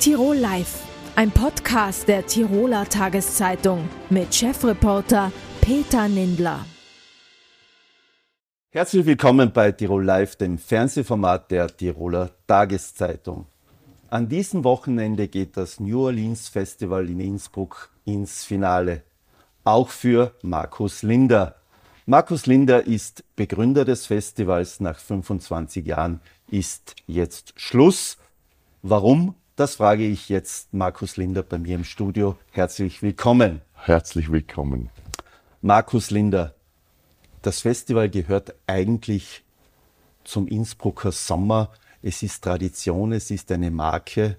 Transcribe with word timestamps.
Tirol 0.00 0.36
Live, 0.36 0.82
ein 1.14 1.30
Podcast 1.30 2.08
der 2.08 2.24
Tiroler 2.24 2.88
Tageszeitung 2.88 3.86
mit 4.08 4.34
Chefreporter 4.34 5.30
Peter 5.60 6.08
Nindler. 6.08 6.64
Herzlich 8.70 9.04
willkommen 9.04 9.52
bei 9.52 9.72
Tirol 9.72 10.02
Live, 10.02 10.36
dem 10.36 10.56
Fernsehformat 10.56 11.50
der 11.50 11.66
Tiroler 11.76 12.30
Tageszeitung. 12.46 13.44
An 14.08 14.26
diesem 14.26 14.64
Wochenende 14.64 15.28
geht 15.28 15.58
das 15.58 15.80
New 15.80 16.06
Orleans 16.06 16.48
Festival 16.48 17.10
in 17.10 17.20
Innsbruck 17.20 17.90
ins 18.06 18.42
Finale. 18.42 19.02
Auch 19.64 19.90
für 19.90 20.32
Markus 20.40 21.02
Linder. 21.02 21.56
Markus 22.06 22.46
Linder 22.46 22.86
ist 22.86 23.22
Begründer 23.36 23.84
des 23.84 24.06
Festivals. 24.06 24.80
Nach 24.80 24.98
25 24.98 25.84
Jahren 25.84 26.22
ist 26.50 26.96
jetzt 27.06 27.52
Schluss. 27.56 28.16
Warum? 28.80 29.34
Das 29.60 29.74
frage 29.74 30.06
ich 30.06 30.30
jetzt 30.30 30.72
Markus 30.72 31.18
Linder 31.18 31.42
bei 31.42 31.58
mir 31.58 31.74
im 31.74 31.84
Studio. 31.84 32.38
Herzlich 32.50 33.02
willkommen. 33.02 33.60
Herzlich 33.74 34.32
willkommen. 34.32 34.88
Markus 35.60 36.10
Linder, 36.10 36.54
das 37.42 37.60
Festival 37.60 38.08
gehört 38.08 38.54
eigentlich 38.66 39.44
zum 40.24 40.48
Innsbrucker 40.48 41.12
Sommer. 41.12 41.72
Es 42.00 42.22
ist 42.22 42.42
Tradition, 42.42 43.12
es 43.12 43.30
ist 43.30 43.52
eine 43.52 43.70
Marke. 43.70 44.38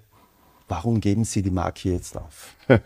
Warum 0.72 1.02
geben 1.02 1.24
Sie 1.24 1.42
die 1.42 1.50
Marke 1.50 1.90
jetzt 1.90 2.16
auf? 2.16 2.54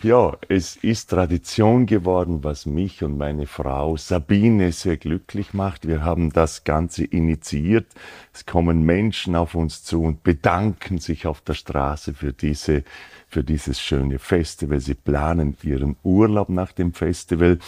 Ja, 0.00 0.36
es 0.48 0.76
ist 0.76 1.10
Tradition 1.10 1.86
geworden, 1.86 2.44
was 2.44 2.66
mich 2.66 3.02
und 3.02 3.18
meine 3.18 3.48
Frau 3.48 3.96
Sabine 3.96 4.70
sehr 4.70 4.96
glücklich 4.96 5.54
macht. 5.54 5.88
Wir 5.88 6.04
haben 6.04 6.30
das 6.30 6.62
Ganze 6.62 7.04
initiiert. 7.04 7.86
Es 8.32 8.46
kommen 8.46 8.82
Menschen 8.82 9.34
auf 9.34 9.56
uns 9.56 9.82
zu 9.82 10.04
und 10.04 10.22
bedanken 10.22 10.98
sich 10.98 11.26
auf 11.26 11.40
der 11.40 11.54
Straße 11.54 12.14
für 12.14 12.32
diese 12.32 12.84
für 13.26 13.42
dieses 13.42 13.80
schöne 13.80 14.20
Festival. 14.20 14.78
Sie 14.78 14.94
planen 14.94 15.56
ihren 15.64 15.96
Urlaub 16.04 16.48
nach 16.48 16.70
dem 16.70 16.94
Festival. 16.94 17.58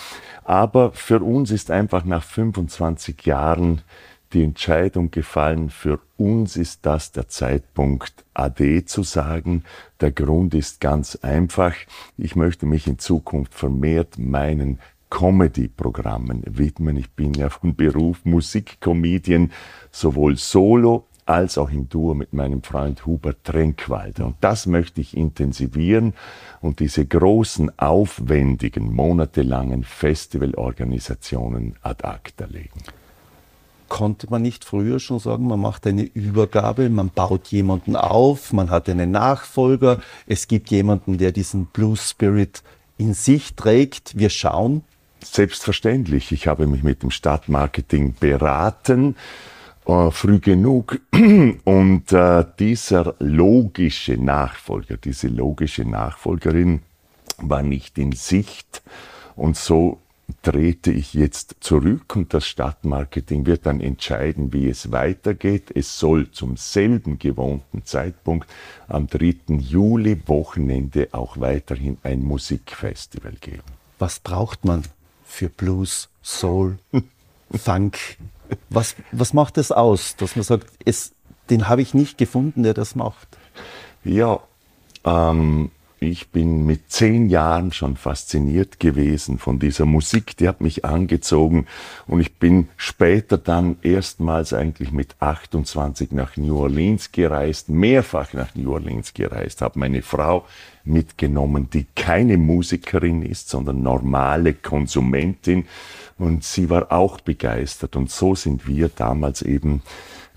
Aber 0.45 0.93
für 0.93 1.19
uns 1.19 1.51
ist 1.51 1.73
einfach 1.73 2.05
nach 2.05 2.23
25 2.23 3.27
Jahren 3.27 3.83
die 4.33 4.45
Entscheidung 4.45 5.11
gefallen, 5.11 5.71
für 5.71 5.99
uns 6.17 6.57
ist 6.57 6.87
das 6.87 7.13
der 7.13 7.29
Zeitpunkt, 7.29 8.25
AD 8.35 8.85
zu 8.87 9.03
sagen. 9.03 9.65
Der 10.01 10.13
Grund 10.13 10.55
ist 10.55 10.81
ganz 10.81 11.17
einfach. 11.17 11.75
Ich 12.17 12.37
möchte 12.37 12.67
mich 12.67 12.87
in 12.87 12.99
Zukunft 12.99 13.55
vermehrt 13.55 14.19
meinen 14.19 14.79
Comedy-Programmen 15.11 16.45
widmen. 16.47 16.97
Ich 16.97 17.11
bin 17.11 17.35
ja 17.35 17.49
von 17.49 17.75
Beruf 17.75 18.25
Musikcomedian, 18.25 19.51
sowohl 19.91 20.37
solo 20.37 21.07
als 21.27 21.59
auch 21.59 21.71
im 21.71 21.89
Duo 21.89 22.15
mit 22.15 22.33
meinem 22.33 22.63
Freund 22.63 23.07
Hubert 23.07 23.45
Trenkwalder. 23.45 24.27
Und 24.27 24.37
das 24.41 24.67
möchte 24.67 25.01
ich 25.01 25.17
intensivieren 25.17 26.15
und 26.61 26.81
diese 26.81 27.05
großen, 27.05 27.79
aufwendigen, 27.79 28.93
monatelangen 28.93 29.85
Festivalorganisationen 29.85 31.77
ad 31.83 32.05
acta 32.05 32.47
legen 32.47 32.81
konnte 33.91 34.29
man 34.31 34.41
nicht 34.41 34.65
früher 34.65 34.99
schon 34.99 35.19
sagen, 35.19 35.47
man 35.47 35.61
macht 35.61 35.87
eine 35.87 36.05
Übergabe, 36.05 36.89
man 36.89 37.11
baut 37.11 37.49
jemanden 37.49 37.97
auf, 37.97 38.55
man 38.55 38.71
hat 38.71 38.89
einen 38.89 39.11
Nachfolger, 39.11 40.01
es 40.27 40.49
gibt 40.49 40.71
jemanden, 40.71 41.19
der 41.19 41.33
diesen 41.33 41.67
Blue 41.67 41.97
Spirit 41.97 42.63
in 42.97 43.13
sich 43.13 43.55
trägt. 43.55 44.17
Wir 44.17 44.31
schauen. 44.31 44.83
Selbstverständlich. 45.23 46.33
Ich 46.33 46.47
habe 46.47 46.67
mich 46.67 46.83
mit 46.83 47.03
dem 47.03 47.11
Stadtmarketing 47.11 48.15
beraten, 48.19 49.17
äh, 49.87 50.11
früh 50.11 50.39
genug. 50.39 51.01
Und 51.65 52.13
äh, 52.13 52.45
dieser 52.59 53.15
logische 53.19 54.15
Nachfolger, 54.15 54.97
diese 54.97 55.29
logische 55.29 55.85
Nachfolgerin 55.85 56.81
war 57.37 57.63
nicht 57.63 57.99
in 57.99 58.13
Sicht. 58.13 58.83
Und 59.37 59.57
so 59.57 59.99
trete 60.43 60.91
ich 60.91 61.15
jetzt 61.15 61.57
zurück 61.61 62.17
und 62.17 62.35
das 62.35 62.47
Stadtmarketing 62.47 63.47
wird 63.47 63.67
dann 63.67 63.81
entscheiden, 63.81 64.53
wie 64.53 64.69
es 64.69 64.93
weitergeht. 64.93 65.71
Es 65.75 65.99
soll 65.99 66.31
zum 66.31 66.57
selben 66.57 67.19
gewohnten 67.19 67.85
Zeitpunkt 67.85 68.49
am 68.89 69.07
3. 69.07 69.37
Juli 69.59 70.21
Wochenende 70.27 71.09
auch 71.13 71.39
weiterhin 71.39 71.99
ein 72.03 72.23
Musikfestival 72.23 73.35
geben. 73.41 73.63
Was 73.99 74.21
braucht 74.21 74.65
man 74.65 74.83
für 75.25 75.49
Blues, 75.49 76.09
Soul, 76.23 76.79
Funk? 77.53 77.99
Was, 78.69 78.97
was 79.13 79.33
macht 79.33 79.59
es 79.59 79.73
aus, 79.73 80.17
dass 80.17 80.37
man 80.37 80.43
sagt, 80.43 80.67
es, 80.85 81.13
den 81.51 81.69
habe 81.69 81.83
ich 81.83 81.95
nicht 81.95 82.19
gefunden, 82.19 82.63
der 82.63 82.75
das 82.75 82.95
macht? 82.95 83.39
Ja, 84.05 84.41
ähm, 85.05 85.71
ich 86.03 86.31
bin 86.31 86.65
mit 86.65 86.91
zehn 86.91 87.29
Jahren 87.29 87.73
schon 87.73 87.97
fasziniert 87.97 88.81
gewesen 88.81 89.39
von 89.39 89.59
dieser 89.59 89.85
Musik, 89.85 90.35
die 90.39 90.49
hat 90.49 90.63
mich 90.63 90.87
angezogen. 90.87 91.67
Und 92.07 92.21
ich 92.21 92.37
bin 92.37 92.69
später 92.79 93.37
dann 93.37 93.77
erstmals 93.83 94.55
eigentlich 94.55 94.93
mit 94.93 95.15
28 95.21 96.13
nach 96.13 96.39
New 96.39 96.57
Orleans 96.59 97.13
gereist, 97.13 97.69
mehrfach 97.69 98.33
nach 98.33 98.55
New 98.55 98.73
Orleans 98.73 99.13
gereist, 99.13 99.61
habe 99.61 99.79
meine 99.79 100.01
Frau 100.01 100.47
mitgenommen, 100.85 101.69
die 101.71 101.87
keine 101.95 102.39
Musikerin 102.39 103.23
ist, 103.23 103.51
sondern 103.51 103.83
normale 103.83 104.55
Konsumentin. 104.55 105.67
Und 106.19 106.45
sie 106.45 106.71
war 106.71 106.93
auch 106.93 107.21
begeistert. 107.21 107.95
Und 107.95 108.11
so 108.11 108.35
sind 108.35 108.67
wir 108.67 108.89
damals 108.89 109.43
eben 109.43 109.83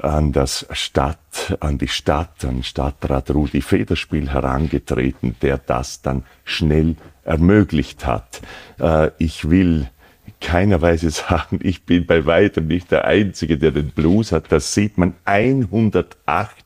an 0.04 0.34
das 0.34 0.68
Stadt, 0.72 1.58
an 1.60 1.78
die 1.78 1.88
Stadt, 1.88 2.44
an 2.46 2.64
Stadtrat 2.64 3.32
Rudi 3.32 3.62
Federspiel 3.62 4.30
herangetreten, 4.32 5.36
der 5.42 5.58
das 5.58 6.02
dann 6.02 6.24
schnell 6.44 6.96
ermöglicht 7.24 8.06
hat. 8.06 8.42
Äh, 8.80 9.12
ich 9.18 9.50
will 9.50 9.90
keiner 10.42 10.82
Weise 10.82 11.10
sagen, 11.12 11.60
ich 11.64 11.86
bin 11.86 12.06
bei 12.06 12.26
weitem 12.26 12.68
nicht 12.68 12.92
der 12.92 13.06
Einzige, 13.06 13.58
der 13.58 13.72
den 13.72 13.92
Blues 13.92 14.32
hat. 14.32 14.52
Das 14.52 14.74
sieht 14.74 14.98
man 14.98 15.14
108 15.24 16.63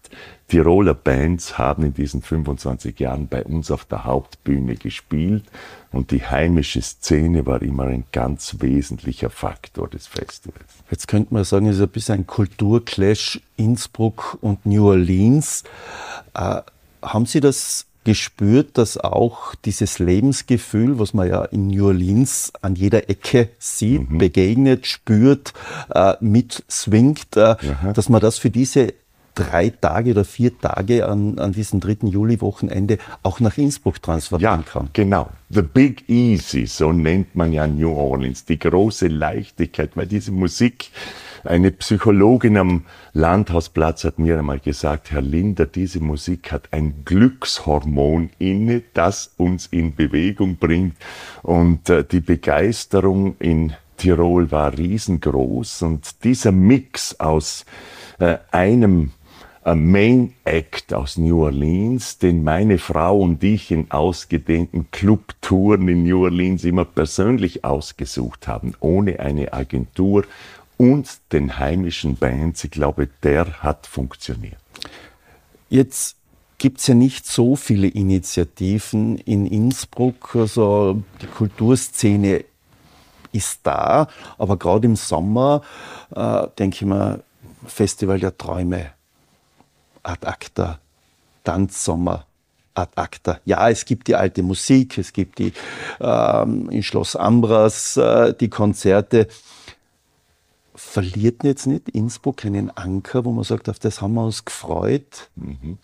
Tiroler 0.48 0.94
Bands 0.94 1.58
haben 1.58 1.84
in 1.84 1.94
diesen 1.94 2.22
25 2.22 3.00
Jahren 3.00 3.28
bei 3.28 3.44
uns 3.44 3.70
auf 3.70 3.84
der 3.86 4.06
Hauptbühne 4.06 4.76
gespielt 4.76 5.44
und 5.92 6.12
die 6.12 6.24
heimische 6.24 6.82
Szene 6.82 7.46
war 7.46 7.62
immer 7.62 7.86
ein 7.86 8.06
ganz 8.14 8.56
wesentlicher 8.60 9.30
Faktor 9.30 9.90
des 9.90 10.08
Festivals. 10.08 10.66
Jetzt 10.90 11.08
könnte 11.08 11.34
man 11.34 11.44
sagen, 11.44 11.68
es 11.68 11.78
ist 11.78 11.82
ein 11.82 11.90
bisschen 11.90 12.16
ein 12.16 12.28
Kulturclash 12.28 13.42
Innsbruck 13.58 14.38
und 14.42 14.66
New 14.66 14.88
Orleans. 14.88 15.64
Äh, 16.34 16.62
haben 17.02 17.26
Sie 17.26 17.42
das 17.42 17.88
gespürt, 18.06 18.78
dass 18.78 18.98
auch 18.98 19.54
dieses 19.54 20.00
Lebensgefühl, 20.00 20.98
was 20.98 21.14
man 21.14 21.28
ja 21.28 21.44
in 21.44 21.68
New 21.68 21.88
Orleans 21.88 22.54
an 22.62 22.76
jeder 22.76 23.10
Ecke 23.10 23.50
sieht, 23.60 24.10
mhm. 24.10 24.18
begegnet, 24.18 24.88
spürt, 24.88 25.54
äh, 25.94 26.14
mit 26.22 26.64
swingt, 26.72 27.36
äh, 27.36 27.58
dass 27.94 28.08
man 28.08 28.22
das 28.22 28.38
für 28.38 28.50
diese 28.50 28.94
drei 29.38 29.70
Tage 29.70 30.12
oder 30.12 30.26
vier 30.26 30.58
Tage 30.60 31.08
an, 31.08 31.38
an 31.40 31.52
diesem 31.52 31.80
3. 31.80 32.08
Juli-Wochenende 32.08 32.98
auch 33.24 33.40
nach 33.40 33.58
Innsbruck 33.58 34.02
transferieren 34.02 34.64
ja, 34.66 34.72
kann. 34.72 34.90
Genau. 34.94 35.30
The 35.50 35.62
Big 35.62 36.10
Easy, 36.10 36.66
so 36.66 36.92
nennt 36.92 37.36
man 37.36 37.54
ja 37.54 37.68
New 37.68 37.92
Orleans, 37.92 38.46
die 38.46 38.60
große 38.60 39.08
Leichtigkeit, 39.08 39.92
weil 39.96 40.08
diese 40.08 40.32
Musik, 40.32 40.90
eine 41.44 41.72
Psychologin 41.72 42.58
am 42.58 42.86
Landhausplatz 43.14 44.04
hat 44.04 44.20
mir 44.20 44.38
einmal 44.38 44.60
gesagt, 44.60 45.12
Herr 45.12 45.22
Linder, 45.22 45.66
diese 45.66 46.00
Musik 46.00 46.52
hat 46.52 46.70
ein 46.72 47.06
Glückshormon 47.06 48.32
inne, 48.40 48.84
das 48.94 49.34
uns 49.38 49.68
in 49.68 49.96
Bewegung 49.96 50.58
bringt. 50.58 50.96
Und 51.44 51.90
äh, 51.90 52.04
die 52.04 52.20
Begeisterung 52.20 53.38
in 53.40 53.74
Tirol 53.98 54.52
war 54.52 54.78
riesengroß 54.78 55.82
und 55.84 56.24
dieser 56.24 56.52
Mix 56.52 57.20
aus 57.20 57.66
äh, 58.20 58.38
einem 58.52 59.12
Main 59.76 60.34
Act 60.46 60.94
aus 60.94 61.18
New 61.18 61.44
Orleans, 61.44 62.18
den 62.20 62.44
meine 62.44 62.78
Frau 62.78 63.20
und 63.20 63.44
ich 63.44 63.72
in 63.72 63.92
ausgedehnten 63.92 64.90
Clubtouren 64.92 65.88
in 65.88 66.04
New 66.04 66.24
Orleans 66.24 66.64
immer 66.64 66.86
persönlich 66.86 67.66
ausgesucht 67.66 68.48
haben, 68.48 68.74
ohne 68.80 69.20
eine 69.20 69.54
Agentur 69.54 70.26
und 70.78 71.20
den 71.32 71.60
heimischen 71.60 72.16
Bands. 72.16 72.64
Ich 72.64 72.72
glaube, 72.72 73.10
der 73.24 73.62
hat 73.62 73.88
funktioniert. 73.88 74.58
Jetzt 75.70 76.16
gibt 76.58 76.80
es 76.80 76.88
ja 76.88 76.96
nicht 76.96 77.26
so 77.26 77.56
viele 77.56 77.88
Initiativen 77.88 79.18
in 79.18 79.46
Innsbruck. 79.46 80.36
Also 80.36 81.04
die 81.22 81.28
Kulturszene 81.28 82.46
ist 83.32 83.60
da, 83.64 84.08
aber 84.38 84.58
gerade 84.58 84.88
im 84.88 84.96
Sommer 84.96 85.62
äh, 86.16 86.48
denke 86.58 86.76
ich 86.76 86.86
mal, 86.86 87.24
Festival 87.66 88.20
der 88.20 88.38
Träume 88.38 88.92
ad 90.08 90.26
acta, 90.26 90.80
Tanzsommer 91.44 92.26
ad 92.74 92.90
acta. 92.96 93.40
Ja, 93.46 93.70
es 93.70 93.86
gibt 93.86 94.08
die 94.08 94.16
alte 94.16 94.44
Musik, 94.44 94.98
es 94.98 95.12
gibt 95.12 95.40
die 95.40 95.54
ähm, 96.00 96.70
in 96.70 96.84
Schloss 96.84 97.16
Ambras 97.16 97.98
äh, 97.98 98.34
die 98.34 98.50
Konzerte. 98.50 99.28
Verliert 100.76 101.44
jetzt 101.44 101.66
nicht 101.66 101.90
Innsbruck 101.90 102.46
einen 102.46 102.70
Anker, 102.70 103.26
wo 103.26 103.32
man 103.32 103.44
sagt, 103.44 103.68
auf 103.68 103.80
das 103.80 104.02
haben 104.02 104.14
wir 104.14 104.24
uns 104.24 104.46
gefreut? 104.46 105.30
Mhm. 105.36 105.80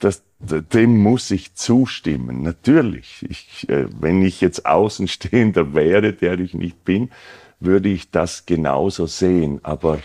das, 0.00 0.22
dem 0.38 0.98
muss 0.98 1.30
ich 1.30 1.54
zustimmen. 1.54 2.42
Natürlich. 2.42 3.24
Ich, 3.28 3.68
äh, 3.68 3.86
wenn 3.98 4.22
ich 4.22 4.40
jetzt 4.40 4.66
Außenstehender 4.66 5.74
wäre, 5.74 6.12
der 6.12 6.38
ich 6.38 6.54
nicht 6.54 6.84
bin, 6.84 7.10
würde 7.60 7.88
ich 7.88 8.10
das 8.10 8.44
genauso 8.44 9.06
sehen. 9.06 9.60
Aber 9.62 10.00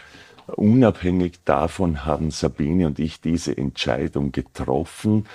unabhängig 0.59 1.39
davon 1.45 2.06
haben 2.06 2.31
Sabine 2.31 2.88
und 2.88 3.00
ich 3.00 3.21
diese 3.21 3.57
Entscheidung 3.57 4.31
getroffen. 4.31 5.25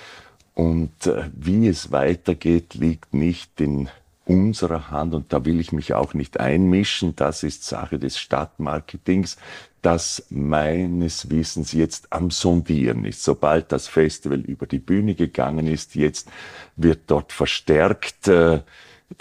Und 0.53 1.07
äh, 1.07 1.29
wie 1.33 1.67
es 1.67 1.91
weitergeht, 1.91 2.75
liegt 2.75 3.13
nicht 3.13 3.59
in 3.59 3.89
unserer 4.25 4.89
Hand 4.89 5.13
und 5.13 5.31
da 5.33 5.45
will 5.45 5.59
ich 5.59 5.71
mich 5.71 5.93
auch 5.93 6.13
nicht 6.13 6.39
einmischen. 6.39 7.15
Das 7.15 7.43
ist 7.43 7.63
Sache 7.63 7.99
des 7.99 8.17
Stadtmarketings, 8.17 9.37
das 9.81 10.25
meines 10.29 11.29
Wissens 11.29 11.73
jetzt 11.73 12.11
am 12.11 12.31
Sondieren 12.31 13.05
ist. 13.05 13.23
Sobald 13.23 13.71
das 13.71 13.87
Festival 13.87 14.39
über 14.39 14.65
die 14.65 14.79
Bühne 14.79 15.13
gegangen 15.13 15.67
ist, 15.67 15.95
jetzt 15.95 16.29
wird 16.75 17.01
dort 17.07 17.31
verstärkt 17.31 18.27
äh, 18.27 18.61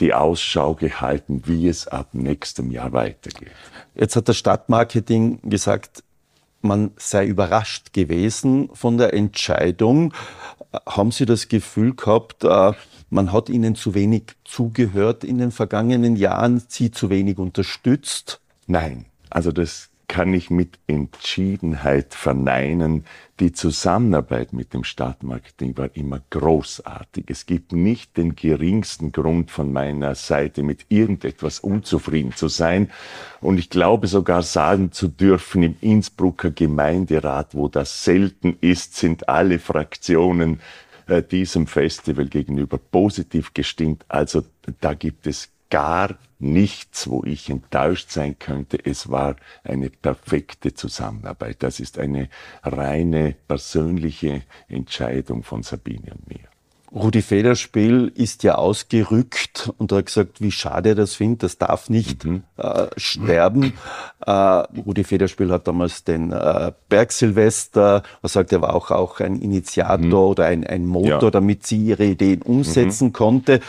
die 0.01 0.15
Ausschau 0.15 0.75
gehalten, 0.75 1.43
wie 1.47 1.69
es 1.69 1.87
ab 1.89 2.09
nächstem 2.13 2.71
Jahr 2.71 2.93
weitergeht. 2.93 3.53
Jetzt 3.95 4.17
hat 4.17 4.29
das 4.29 4.37
Stadtmarketing 4.37 5.41
gesagt, 5.43 6.03
man 6.63 6.93
sei 6.97 7.27
überrascht 7.27 7.93
gewesen 7.93 8.71
von 8.73 8.97
der 8.97 9.13
Entscheidung. 9.13 10.15
Haben 10.87 11.13
Sie 11.13 11.27
das 11.27 11.49
Gefühl 11.49 11.95
gehabt, 11.95 12.43
äh, 12.43 12.73
man 13.11 13.33
hat 13.33 13.49
ihnen 13.49 13.77
zu 13.77 13.95
wenig 13.95 14.25
zugehört 14.45 15.23
in 15.23 15.39
den 15.39 15.53
vergangenen 15.53 16.17
Jahren, 16.17 16.63
sie 16.67 16.91
zu 16.91 17.11
wenig 17.11 17.39
unterstützt? 17.39 18.41
Nein, 18.67 19.05
also 19.31 19.53
das 19.53 19.91
kann 20.15 20.33
ich 20.33 20.49
mit 20.49 20.79
Entschiedenheit 20.87 22.15
verneinen. 22.15 23.05
Die 23.41 23.53
Zusammenarbeit 23.53 24.53
mit 24.53 24.73
dem 24.73 24.85
Stadtmarketing 24.85 25.77
war 25.77 25.91
immer 25.95 26.21
großartig. 26.31 27.25
Es 27.27 27.47
gibt 27.47 27.73
nicht 27.73 28.17
den 28.17 28.37
geringsten 28.37 29.11
Grund 29.11 29.51
von 29.51 29.73
meiner 29.73 30.15
Seite, 30.15 30.63
mit 30.63 30.87
irgendetwas 30.89 31.59
unzufrieden 31.59 32.33
zu 32.33 32.47
sein. 32.47 32.93
Und 33.41 33.59
ich 33.59 33.71
glaube 33.71 34.07
sogar 34.07 34.43
sagen 34.43 34.93
zu 34.93 35.09
dürfen, 35.09 35.65
im 35.65 35.77
Innsbrucker 35.81 36.53
Gemeinderat, 36.53 37.57
wo 37.57 37.67
das 37.67 38.05
selten 38.05 38.57
ist, 38.61 38.95
sind 38.95 39.29
alle 39.29 39.59
Fraktionen 39.59 40.61
äh, 41.09 41.25
diesem 41.25 41.67
Festival 41.67 42.27
gegenüber 42.27 42.79
positiv 42.79 43.53
gestimmt. 43.53 44.05
Also 44.07 44.45
da 44.81 44.95
gibt 44.95 45.27
es 45.27 45.49
gar 45.71 46.17
nichts, 46.44 47.08
wo 47.08 47.25
ich 47.25 47.50
enttäuscht 47.50 48.11
sein 48.11 48.38
könnte. 48.38 48.79
Es 48.85 49.11
war 49.11 49.37
eine 49.64 49.91
perfekte 49.91 50.75
Zusammenarbeit. 50.75 51.62
Das 51.62 51.81
ist 51.81 51.99
eine 51.99 52.29
reine 52.62 53.35
persönliche 53.49 54.43
Entscheidung 54.69 55.43
von 55.43 55.62
Sabine 55.62 56.12
und 56.12 56.29
mir. 56.29 56.55
Rudi 56.94 57.23
Federspiel 57.23 58.12
ist 58.14 58.44
ja 58.44 58.55
ausgerückt 58.55 59.73
und 59.79 59.91
hat 59.91 60.06
gesagt, 60.06 60.41
wie 60.41 60.52
schade 60.52 60.91
er 60.91 60.94
das 60.94 61.14
findet, 61.14 61.43
das 61.43 61.58
darf 61.58 61.91
nicht 61.91 62.25
mhm. 62.25 62.44
äh, 62.56 62.87
sterben. 62.96 63.73
Äh, 64.25 64.31
Rudi 64.31 65.02
Federspiel 65.02 65.50
hat 65.50 65.67
damals 65.67 66.05
den 66.05 66.31
äh, 66.31 66.73
Bergsilvester, 66.88 68.05
er 68.23 68.29
sagt, 68.29 68.52
er 68.52 68.62
war 68.62 68.75
auch, 68.75 68.93
auch 68.93 69.19
ein 69.19 69.41
Initiator 69.41 70.06
mhm. 70.06 70.14
oder 70.14 70.44
ein, 70.46 70.64
ein 70.64 70.87
Motor, 70.87 71.25
ja. 71.25 71.31
damit 71.31 71.67
sie 71.67 71.79
ihre 71.79 72.05
Ideen 72.05 72.43
umsetzen 72.43 73.08
mhm. 73.08 73.12
konnte. 73.12 73.61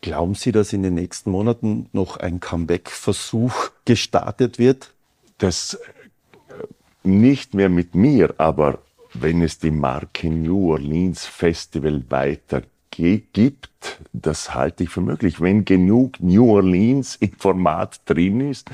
Glauben 0.00 0.34
Sie, 0.34 0.52
dass 0.52 0.72
in 0.72 0.82
den 0.82 0.94
nächsten 0.94 1.30
Monaten 1.30 1.88
noch 1.92 2.16
ein 2.16 2.40
Comeback-Versuch 2.40 3.70
gestartet 3.84 4.58
wird? 4.58 4.92
Das 5.38 5.74
äh, 5.74 7.08
nicht 7.08 7.54
mehr 7.54 7.68
mit 7.68 7.94
mir, 7.94 8.34
aber 8.38 8.78
wenn 9.12 9.42
es 9.42 9.58
die 9.58 9.70
Marke 9.70 10.30
New 10.30 10.72
Orleans 10.72 11.26
Festival 11.26 12.04
weiter 12.08 12.62
gibt, 12.90 14.00
das 14.12 14.54
halte 14.54 14.84
ich 14.84 14.90
für 14.90 15.00
möglich. 15.00 15.40
Wenn 15.40 15.64
genug 15.64 16.20
New 16.20 16.50
Orleans 16.50 17.16
im 17.16 17.32
Format 17.32 18.00
drin 18.04 18.40
ist, 18.50 18.70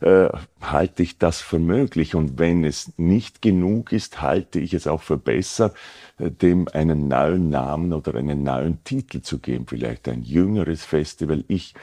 äh, 0.00 0.28
halte 0.60 1.02
ich 1.02 1.18
das 1.18 1.40
für 1.40 1.58
möglich. 1.58 2.14
Und 2.14 2.38
wenn 2.38 2.64
es 2.64 2.92
nicht 2.96 3.42
genug 3.42 3.92
ist, 3.92 4.22
halte 4.22 4.58
ich 4.58 4.74
es 4.74 4.86
auch 4.86 5.02
für 5.02 5.16
besser, 5.16 5.72
äh, 6.18 6.30
dem 6.30 6.68
einen 6.68 7.08
neuen 7.08 7.50
Namen 7.50 7.92
oder 7.92 8.14
einen 8.14 8.42
neuen 8.42 8.82
Titel 8.84 9.20
zu 9.20 9.38
geben. 9.38 9.66
Vielleicht 9.66 10.08
ein 10.08 10.22
jüngeres 10.22 10.84
Festival. 10.84 11.44
Ich 11.48 11.74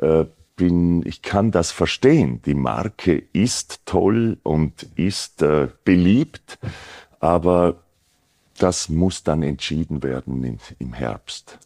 äh, 0.00 0.24
bin, 0.56 1.06
ich 1.06 1.22
kann 1.22 1.50
das 1.50 1.70
verstehen. 1.70 2.42
Die 2.44 2.54
Marke 2.54 3.22
ist 3.32 3.86
toll 3.86 4.38
und 4.42 4.86
ist 4.96 5.42
äh, 5.42 5.68
beliebt. 5.84 6.58
Aber 7.20 7.82
das 8.58 8.88
muss 8.88 9.22
dann 9.22 9.42
entschieden 9.42 10.02
werden 10.02 10.44
in, 10.44 10.58
im 10.78 10.92
Herbst. 10.92 11.58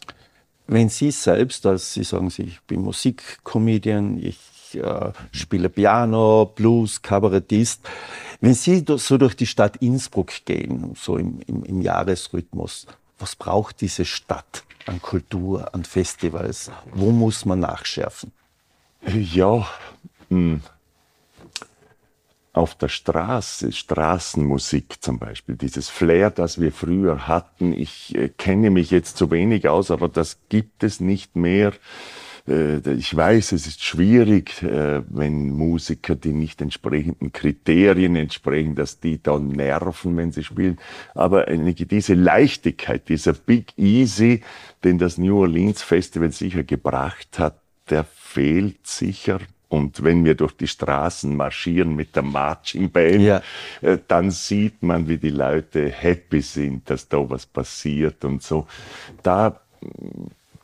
Wenn 0.66 0.88
Sie 0.88 1.10
selbst, 1.10 1.66
als 1.66 1.92
Sie 1.92 2.04
sagen, 2.04 2.32
ich 2.38 2.60
bin 2.62 2.82
Musikcomedian, 2.82 4.18
ich 4.18 4.38
äh, 4.76 5.12
spiele 5.32 5.68
Piano, 5.68 6.52
Blues, 6.54 7.02
Kabarettist, 7.02 7.80
wenn 8.40 8.54
Sie 8.54 8.84
so 8.86 9.18
durch 9.18 9.36
die 9.36 9.46
Stadt 9.46 9.76
Innsbruck 9.78 10.32
gehen, 10.44 10.94
so 10.96 11.16
im, 11.16 11.40
im, 11.46 11.64
im 11.64 11.80
Jahresrhythmus, 11.80 12.86
was 13.18 13.36
braucht 13.36 13.80
diese 13.80 14.04
Stadt 14.04 14.64
an 14.86 15.00
Kultur, 15.00 15.74
an 15.74 15.84
Festivals? 15.84 16.70
Wo 16.92 17.10
muss 17.10 17.44
man 17.44 17.60
nachschärfen? 17.60 18.32
Ja, 19.06 19.66
mh, 20.28 20.60
hm, 20.60 20.60
auf 22.54 22.76
der 22.76 22.88
Straße, 22.88 23.72
Straßenmusik 23.72 25.02
zum 25.02 25.18
Beispiel, 25.18 25.56
dieses 25.56 25.88
Flair, 25.88 26.30
das 26.30 26.60
wir 26.60 26.70
früher 26.70 27.26
hatten. 27.26 27.72
Ich 27.72 28.14
äh, 28.14 28.28
kenne 28.28 28.70
mich 28.70 28.90
jetzt 28.90 29.16
zu 29.16 29.30
wenig 29.30 29.68
aus, 29.68 29.90
aber 29.90 30.08
das 30.08 30.38
gibt 30.48 30.84
es 30.84 31.00
nicht 31.00 31.34
mehr. 31.34 31.72
Äh, 32.48 32.78
ich 32.92 33.16
weiß, 33.16 33.52
es 33.52 33.66
ist 33.66 33.82
schwierig, 33.82 34.62
äh, 34.62 35.02
wenn 35.08 35.50
Musiker, 35.50 36.14
die 36.14 36.32
nicht 36.32 36.60
entsprechenden 36.60 37.32
Kriterien 37.32 38.16
entsprechen, 38.16 38.74
dass 38.74 39.00
die 39.00 39.22
dann 39.22 39.48
nerven, 39.48 40.16
wenn 40.16 40.32
sie 40.32 40.44
spielen. 40.44 40.78
Aber 41.14 41.46
diese 41.46 42.14
Leichtigkeit, 42.14 43.08
dieser 43.08 43.32
Big 43.32 43.72
Easy, 43.76 44.42
den 44.82 44.98
das 44.98 45.18
New 45.18 45.40
Orleans 45.40 45.82
Festival 45.82 46.32
sicher 46.32 46.64
gebracht 46.64 47.38
hat, 47.38 47.60
der 47.90 48.04
fehlt 48.04 48.86
sicher 48.86 49.40
und 49.68 50.04
wenn 50.04 50.24
wir 50.24 50.34
durch 50.34 50.52
die 50.52 50.68
Straßen 50.68 51.34
marschieren 51.34 51.96
mit 51.96 52.14
der 52.14 52.22
Marching 52.22 52.90
Band, 52.90 53.22
ja. 53.22 53.42
Äh, 53.80 53.98
dann 54.06 54.30
sieht 54.30 54.82
man, 54.82 55.08
wie 55.08 55.18
die 55.18 55.30
Leute 55.30 55.88
happy 55.88 56.40
sind, 56.42 56.88
dass 56.88 57.08
da 57.08 57.28
was 57.28 57.44
passiert 57.44 58.24
und 58.24 58.42
so. 58.42 58.66
Da 59.22 59.60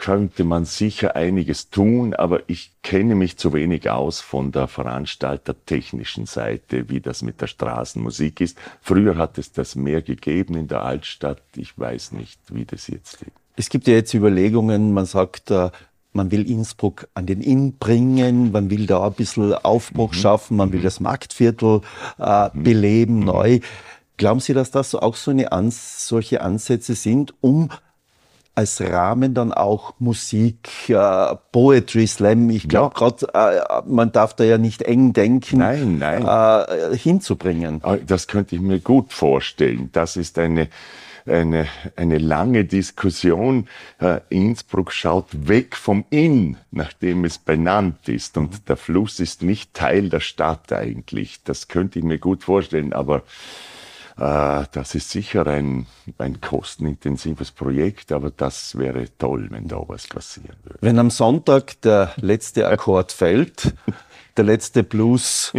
könnte 0.01 0.45
man 0.45 0.65
sicher 0.65 1.15
einiges 1.15 1.69
tun, 1.69 2.15
aber 2.15 2.41
ich 2.47 2.73
kenne 2.83 3.15
mich 3.15 3.37
zu 3.37 3.53
wenig 3.53 3.91
aus 3.91 4.23
von 4.23 4.51
der 4.51 4.67
veranstaltertechnischen 4.67 6.25
Seite, 6.25 6.89
wie 6.89 7.01
das 7.01 7.21
mit 7.21 7.43
der 7.43 7.49
Straßenmusik 7.49 8.41
ist. 8.41 8.57
Früher 8.81 9.19
hat 9.19 9.37
es 9.37 9.53
das 9.53 9.77
mehr 9.77 10.01
gegeben 10.01 10.55
in 10.55 10.69
der 10.69 10.85
Altstadt. 10.85 11.43
Ich 11.55 11.79
weiß 11.79 12.13
nicht, 12.13 12.41
wie 12.51 12.65
das 12.65 12.89
jetzt 12.89 13.21
ist. 13.21 13.31
Es 13.57 13.69
gibt 13.69 13.87
ja 13.89 13.93
jetzt 13.93 14.15
Überlegungen, 14.15 14.95
man 14.95 15.05
sagt, 15.05 15.51
äh, 15.51 15.69
man 16.15 16.31
will 16.31 16.51
Innsbruck 16.51 17.07
an 17.13 17.27
den 17.27 17.43
Inn 17.43 17.75
bringen, 17.77 18.53
man 18.53 18.71
will 18.71 18.87
da 18.87 19.07
ein 19.07 19.13
bisschen 19.13 19.53
Aufbruch 19.53 20.13
mhm. 20.13 20.17
schaffen, 20.17 20.57
man 20.57 20.73
will 20.73 20.81
mhm. 20.81 20.85
das 20.85 21.01
Marktviertel 21.01 21.83
äh, 22.19 22.49
mhm. 22.55 22.63
beleben, 22.63 23.19
mhm. 23.19 23.25
neu. 23.27 23.61
Glauben 24.17 24.41
Sie, 24.41 24.55
dass 24.55 24.71
das 24.71 24.95
auch 24.95 25.15
so 25.15 25.31
eine 25.31 25.53
Ans 25.53 26.09
solche 26.09 26.41
Ansätze 26.41 26.95
sind, 26.95 27.35
um 27.43 27.69
als 28.55 28.81
Rahmen 28.81 29.35
dann 29.35 29.53
auch 29.53 29.95
Musik, 29.99 30.69
äh, 30.89 31.37
Poetry 31.53 32.07
Slam, 32.07 32.51
ich 32.51 32.69
glaube 32.69 32.95
ja. 32.99 33.09
gerade, 33.09 33.27
äh, 33.35 33.83
man 33.87 34.13
darf 34.13 34.35
da 34.35 34.45
ja 34.45 34.59
nicht 34.59 34.83
eng 34.83 35.13
denken, 35.13 35.59
nein, 35.59 35.99
nein. 35.99 36.27
Äh, 36.27 36.97
hinzubringen. 36.97 37.81
Ah, 37.83 37.97
das 37.97 38.27
könnte 38.27 38.57
ich 38.57 38.61
mir 38.61 38.81
gut 38.81 39.13
vorstellen. 39.13 39.91
Das 39.93 40.17
ist 40.17 40.39
eine 40.39 40.69
eine, 41.27 41.67
eine 41.97 42.19
lange 42.19 42.65
Diskussion. 42.65 43.69
Äh, 44.01 44.21
Innsbruck 44.29 44.93
schaut 44.93 45.49
weg 45.49 45.77
vom 45.77 46.05
Inn, 46.11 46.57
nachdem 46.71 47.25
es 47.25 47.39
benannt 47.39 48.09
ist. 48.09 48.37
Und 48.37 48.69
der 48.69 48.77
Fluss 48.77 49.21
ist 49.21 49.43
nicht 49.43 49.75
Teil 49.75 50.09
der 50.09 50.21
Stadt 50.21 50.73
eigentlich. 50.73 51.43
Das 51.45 51.69
könnte 51.69 51.99
ich 51.99 52.05
mir 52.05 52.19
gut 52.19 52.43
vorstellen, 52.45 52.93
aber 52.93 53.23
das 54.21 54.95
ist 54.95 55.11
sicher 55.11 55.47
ein, 55.47 55.87
ein 56.19 56.43
kostenintensives 56.43 57.53
Projekt, 57.53 58.13
aber 58.13 58.31
das 58.31 58.77
wäre 58.77 59.07
toll, 59.17 59.47
wenn 59.51 59.67
da 59.67 59.83
was 59.87 60.07
passieren 60.07 60.57
würde. 60.63 60.79
Wenn 60.83 60.99
am 60.99 61.09
Sonntag 61.09 61.81
der 61.81 62.13
letzte 62.17 62.69
Akkord 62.69 63.13
fällt, 63.13 63.73
der 64.37 64.45
letzte 64.45 64.83
Blues 64.83 65.55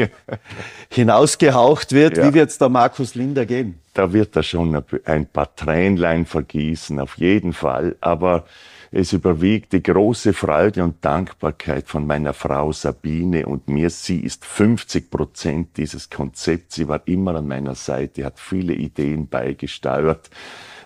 hinausgehaucht 0.90 1.92
wird, 1.92 2.18
ja. 2.18 2.28
wie 2.28 2.36
wird 2.36 2.52
es 2.52 2.60
da 2.60 2.70
Markus 2.70 3.16
Linder 3.16 3.48
gehen? 3.48 3.80
Da 3.96 4.14
wird 4.14 4.36
er 4.36 4.44
schon 4.44 4.80
ein 5.06 5.26
paar 5.26 5.56
Tränlein 5.56 6.28
vergießen, 6.28 7.00
auf 7.00 7.18
jeden 7.18 7.54
Fall. 7.54 7.96
Aber 8.00 8.46
es 8.94 9.14
überwiegt 9.14 9.72
die 9.72 9.82
große 9.82 10.34
Freude 10.34 10.84
und 10.84 11.04
Dankbarkeit 11.04 11.88
von 11.88 12.06
meiner 12.06 12.34
Frau 12.34 12.74
Sabine 12.74 13.46
und 13.46 13.70
mir. 13.70 13.90
Sie 13.90 14.20
ist 14.20 14.44
50 14.44 15.10
Prozent 15.10 15.78
dieses 15.78 16.10
Konzepts. 16.10 16.76
Sie 16.76 16.90
war 16.90 17.02
immer 17.06 17.36
an 17.36 17.48
meiner 17.48 17.76
Seite, 17.76 18.26
hat 18.26 18.38
viele 18.38 18.74
Ideen 18.74 19.30
beigesteuert. 19.30 20.30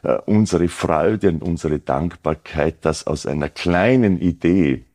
äh, 0.03 0.19
unsere 0.27 0.67
Freude 0.67 1.29
und 1.29 1.41
unsere 1.41 1.79
Dankbarkeit, 1.79 2.85
dass 2.85 3.07
aus 3.07 3.25
einer 3.25 3.49
kleinen 3.49 4.21
Idee 4.21 4.85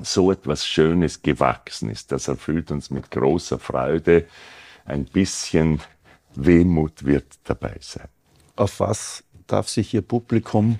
so 0.00 0.30
etwas 0.30 0.64
Schönes 0.64 1.22
gewachsen 1.22 1.90
ist. 1.90 2.12
Das 2.12 2.28
erfüllt 2.28 2.70
uns 2.70 2.90
mit 2.90 3.10
großer 3.10 3.58
Freude. 3.58 4.26
Ein 4.84 5.06
bisschen 5.06 5.80
Wehmut 6.36 7.04
wird 7.04 7.26
dabei 7.44 7.76
sein. 7.80 8.06
Auf 8.54 8.78
was 8.78 9.24
darf 9.48 9.68
sich 9.68 9.92
Ihr 9.92 10.02
Publikum 10.02 10.78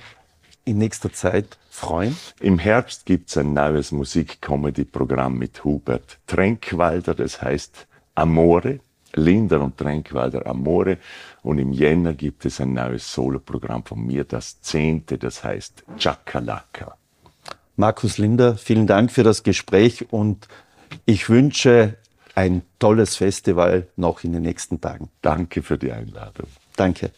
in 0.68 0.78
nächster 0.78 1.12
Zeit 1.12 1.58
freuen? 1.70 2.16
Im 2.40 2.58
Herbst 2.58 3.06
gibt 3.06 3.30
es 3.30 3.36
ein 3.36 3.52
neues 3.54 3.92
Musik-Comedy-Programm 3.92 5.36
mit 5.38 5.64
Hubert 5.64 6.18
Tränkwalder, 6.26 7.14
das 7.14 7.42
heißt 7.42 7.86
Amore. 8.14 8.80
Linder 9.14 9.60
und 9.60 9.76
Tränkwalder 9.76 10.46
Amore. 10.46 10.98
Und 11.42 11.58
im 11.58 11.72
Jänner 11.72 12.14
gibt 12.14 12.44
es 12.44 12.60
ein 12.60 12.74
neues 12.74 13.12
Soloprogramm 13.12 13.84
von 13.84 14.06
mir, 14.06 14.24
das 14.24 14.60
zehnte, 14.60 15.18
das 15.18 15.44
heißt 15.44 15.84
Chakalaka. 15.98 16.96
Markus 17.76 18.18
Linder, 18.18 18.56
vielen 18.56 18.86
Dank 18.86 19.12
für 19.12 19.22
das 19.22 19.42
Gespräch 19.42 20.12
und 20.12 20.48
ich 21.06 21.28
wünsche 21.28 21.96
ein 22.34 22.62
tolles 22.78 23.16
Festival 23.16 23.86
noch 23.96 24.24
in 24.24 24.32
den 24.32 24.42
nächsten 24.42 24.80
Tagen. 24.80 25.10
Danke 25.22 25.62
für 25.62 25.78
die 25.78 25.92
Einladung. 25.92 26.48
Danke. 26.76 27.10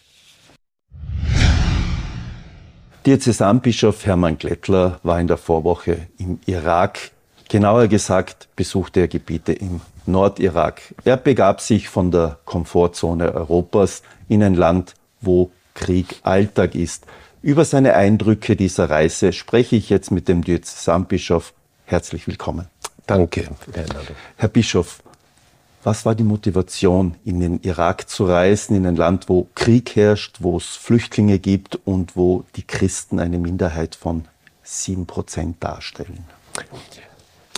Diözesanbischof 3.06 4.04
Hermann 4.04 4.36
Glättler 4.36 5.00
war 5.02 5.18
in 5.18 5.26
der 5.26 5.38
Vorwoche 5.38 6.08
im 6.18 6.38
Irak. 6.44 7.12
Genauer 7.48 7.88
gesagt 7.88 8.48
besuchte 8.56 9.00
er 9.00 9.08
Gebiete 9.08 9.54
im 9.54 9.80
Nordirak. 10.04 10.82
Er 11.04 11.16
begab 11.16 11.62
sich 11.62 11.88
von 11.88 12.10
der 12.10 12.38
Komfortzone 12.44 13.34
Europas 13.34 14.02
in 14.28 14.42
ein 14.42 14.54
Land, 14.54 14.94
wo 15.22 15.50
Krieg 15.72 16.20
Alltag 16.24 16.74
ist. 16.74 17.06
Über 17.40 17.64
seine 17.64 17.94
Eindrücke 17.94 18.54
dieser 18.54 18.90
Reise 18.90 19.32
spreche 19.32 19.76
ich 19.76 19.88
jetzt 19.88 20.10
mit 20.10 20.28
dem 20.28 20.44
Diözesanbischof. 20.44 21.54
Herzlich 21.86 22.26
willkommen. 22.26 22.66
Danke. 23.06 23.48
Herr 24.36 24.48
Bischof, 24.48 25.02
was 25.82 26.04
war 26.04 26.14
die 26.14 26.24
Motivation, 26.24 27.14
in 27.24 27.40
den 27.40 27.60
Irak 27.62 28.08
zu 28.08 28.26
reisen, 28.26 28.76
in 28.76 28.86
ein 28.86 28.96
Land, 28.96 29.28
wo 29.28 29.48
Krieg 29.54 29.96
herrscht, 29.96 30.36
wo 30.40 30.58
es 30.58 30.76
Flüchtlinge 30.76 31.38
gibt 31.38 31.78
und 31.84 32.16
wo 32.16 32.44
die 32.56 32.66
Christen 32.66 33.18
eine 33.18 33.38
Minderheit 33.38 33.94
von 33.94 34.24
sieben 34.62 35.06
Prozent 35.06 35.56
darstellen? 35.60 36.24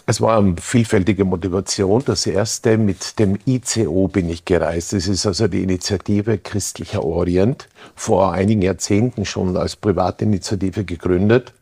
Es 0.04 0.20
war 0.20 0.38
eine 0.38 0.56
vielfältige 0.60 1.24
Motivation. 1.24 2.02
Das 2.04 2.26
erste, 2.26 2.76
mit 2.76 3.18
dem 3.18 3.38
ICO 3.46 4.08
bin 4.08 4.28
ich 4.28 4.44
gereist. 4.44 4.92
Das 4.92 5.06
ist 5.06 5.26
also 5.26 5.46
die 5.46 5.62
Initiative 5.62 6.38
Christlicher 6.38 7.04
Orient, 7.04 7.68
vor 7.94 8.32
einigen 8.32 8.62
Jahrzehnten 8.62 9.24
schon 9.24 9.56
als 9.56 9.76
Privatinitiative 9.76 10.84
gegründet. 10.84 11.52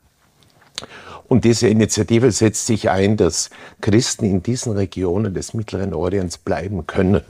Und 1.30 1.44
diese 1.44 1.68
Initiative 1.68 2.32
setzt 2.32 2.66
sich 2.66 2.90
ein, 2.90 3.16
dass 3.16 3.50
Christen 3.80 4.24
in 4.24 4.42
diesen 4.42 4.72
Regionen 4.72 5.32
des 5.32 5.54
Mittleren 5.54 5.94
Orients 5.94 6.38
bleiben 6.38 6.88
können. 6.88 7.20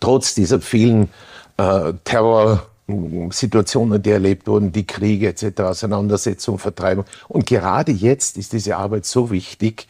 Trotz 0.00 0.34
dieser 0.34 0.62
vielen 0.62 1.10
äh, 1.58 1.92
Terrorsituationen, 2.04 4.02
die 4.02 4.10
erlebt 4.10 4.46
wurden, 4.46 4.72
die 4.72 4.86
Kriege 4.86 5.28
etc., 5.28 5.60
Auseinandersetzungen, 5.60 6.58
Vertreibung. 6.58 7.04
Und 7.28 7.44
gerade 7.44 7.92
jetzt 7.92 8.38
ist 8.38 8.54
diese 8.54 8.78
Arbeit 8.78 9.04
so 9.04 9.30
wichtig. 9.30 9.86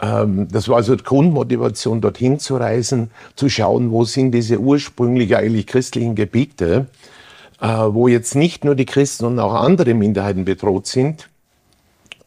Ähm, 0.00 0.46
das 0.48 0.68
war 0.68 0.76
also 0.76 0.94
die 0.94 1.02
Grundmotivation, 1.02 2.00
dorthin 2.00 2.38
zu 2.38 2.58
reisen, 2.58 3.10
zu 3.34 3.48
schauen, 3.48 3.90
wo 3.90 4.04
sind 4.04 4.30
diese 4.30 4.60
ursprünglich 4.60 5.34
eigentlich 5.34 5.66
christlichen 5.66 6.14
Gebiete, 6.14 6.86
äh, 7.60 7.66
wo 7.66 8.06
jetzt 8.06 8.36
nicht 8.36 8.64
nur 8.64 8.76
die 8.76 8.86
Christen, 8.86 9.24
sondern 9.24 9.46
auch 9.46 9.54
andere 9.54 9.94
Minderheiten 9.94 10.44
bedroht 10.44 10.86
sind 10.86 11.28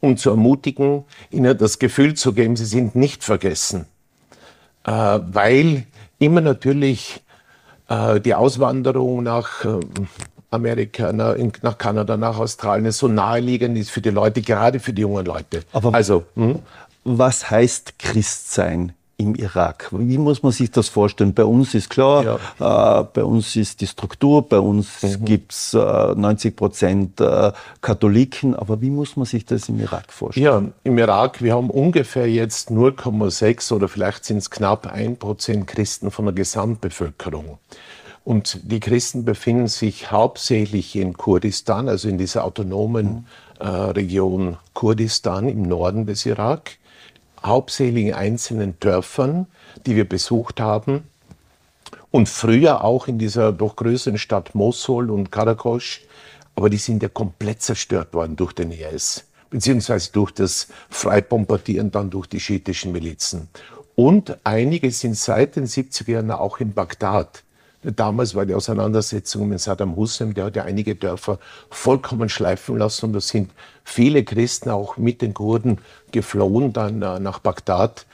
um 0.01 0.18
zu 0.18 0.29
ermutigen, 0.29 1.03
ihnen 1.29 1.58
das 1.58 1.79
Gefühl 1.79 2.13
zu 2.13 2.34
geben, 2.34 2.56
sie 2.56 2.65
sind 2.65 2.96
nicht 2.96 3.24
vergessen. 3.24 3.86
Äh, 4.86 4.91
weil 4.91 5.86
immer 6.20 6.41
natürlich 6.41 7.22
äh, 7.89 8.20
die 8.20 8.34
Auswanderung 8.34 9.24
nach 9.24 9.65
äh, 9.65 9.79
Amerika, 10.51 11.12
na, 11.13 11.34
in, 11.34 11.51
nach 11.62 11.77
Kanada, 11.77 12.18
nach 12.18 12.39
Australien 12.39 12.91
so 12.91 13.08
naheliegend 13.08 13.77
ist 13.77 13.91
für 13.91 14.01
die 14.01 14.10
Leute, 14.10 14.41
gerade 14.41 14.79
für 14.79 14.94
die 14.94 15.01
jungen 15.01 15.25
Leute. 15.25 15.63
Aber 15.74 15.94
also, 15.94 16.24
hm? 16.36 16.60
was 17.03 17.50
heißt 17.50 18.00
Christsein 18.00 18.94
im 19.19 19.35
Irak. 19.35 19.89
Wie 19.91 20.17
muss 20.17 20.43
man 20.43 20.53
sich 20.53 20.71
das 20.71 20.88
vorstellen? 20.88 21.33
Bei 21.33 21.43
uns 21.43 21.75
ist 21.75 21.89
klar, 21.89 22.39
ja. 22.57 23.01
äh, 23.01 23.03
bei 23.13 23.23
uns 23.23 23.55
ist 23.57 23.81
die 23.81 23.88
Struktur, 23.88 24.47
bei 24.47 24.59
uns 24.59 25.03
mhm. 25.03 25.25
gibt 25.25 25.51
es 25.51 25.73
äh, 25.73 25.77
90 25.77 26.55
Prozent 26.55 27.19
äh, 27.19 27.51
Katholiken, 27.81 28.55
aber 28.55 28.81
wie 28.81 28.89
muss 28.89 29.17
man 29.17 29.25
sich 29.25 29.45
das 29.45 29.67
im 29.67 29.81
Irak 29.81 30.13
vorstellen? 30.13 30.45
Ja, 30.45 30.63
im 30.85 30.97
Irak, 30.97 31.43
wir 31.43 31.53
haben 31.53 31.69
ungefähr 31.69 32.29
jetzt 32.31 32.71
0,6 32.71 33.73
oder 33.73 33.89
vielleicht 33.89 34.23
sind 34.23 34.38
es 34.38 34.49
knapp 34.49 34.88
1 34.88 35.19
Prozent 35.19 35.67
Christen 35.67 36.11
von 36.11 36.23
der 36.23 36.33
Gesamtbevölkerung. 36.33 37.59
Und 38.23 38.71
die 38.71 38.79
Christen 38.79 39.25
befinden 39.25 39.67
sich 39.67 40.11
hauptsächlich 40.11 40.95
in 40.95 41.17
Kurdistan, 41.17 41.89
also 41.89 42.07
in 42.07 42.17
dieser 42.17 42.45
autonomen 42.45 43.25
mhm. 43.59 43.65
äh, 43.65 43.67
Region 43.67 44.57
Kurdistan 44.73 45.49
im 45.49 45.63
Norden 45.63 46.05
des 46.05 46.25
Irak 46.25 46.77
hauptsächlich 47.43 48.08
in 48.08 48.13
einzelnen 48.13 48.79
Dörfern, 48.79 49.48
die 49.86 49.96
wir 49.96 50.08
besucht 50.08 50.60
haben. 50.60 51.03
Und 52.12 52.27
früher 52.27 52.84
auch 52.84 53.08
in 53.08 53.19
dieser 53.19 53.51
doch 53.51 53.75
größeren 53.75 54.17
Stadt 54.17 54.55
Mosul 54.55 55.12
und 55.12 55.31
Karakosch. 55.31 56.01
Aber 56.55 56.69
die 56.69 56.77
sind 56.77 57.03
ja 57.03 57.10
komplett 57.10 57.62
zerstört 57.62 58.13
worden 58.13 58.36
durch 58.36 58.53
den 58.53 58.72
IS, 58.72 59.25
beziehungsweise 59.50 60.12
durch 60.12 60.31
das 60.31 60.67
Freibombardieren 60.89 61.91
dann 61.91 62.10
durch 62.10 62.27
die 62.27 62.39
schiitischen 62.39 62.91
Milizen. 62.91 63.48
Und 63.96 64.38
einige 64.43 64.91
sind 64.91 65.15
seit 65.15 65.55
den 65.55 65.65
70er 65.65 66.12
Jahren 66.12 66.31
auch 66.31 66.60
in 66.60 66.74
Bagdad. 66.74 67.43
Damals 67.81 68.36
war 68.36 68.45
die 68.45 68.53
Auseinandersetzung 68.53 69.48
mit 69.48 69.62
Saddam 69.62 69.95
Hussein, 69.95 70.33
der 70.33 70.45
hat 70.45 70.55
ja 70.57 70.63
einige 70.63 70.95
Dörfer 70.95 71.39
vollkommen 71.69 72.27
schleifen 72.27 72.77
lassen 72.77 73.05
und 73.07 73.13
da 73.13 73.21
sind 73.21 73.51
viele 73.86 74.24
Christen 74.25 74.69
auch 74.69 74.98
mit 74.98 75.21
den 75.21 75.33
Kurden 75.33 75.79
geflohen 76.12 76.74
dann 76.74 77.01
äh, 77.01 77.19
nach 77.19 77.39
Bagdad. 77.39 78.05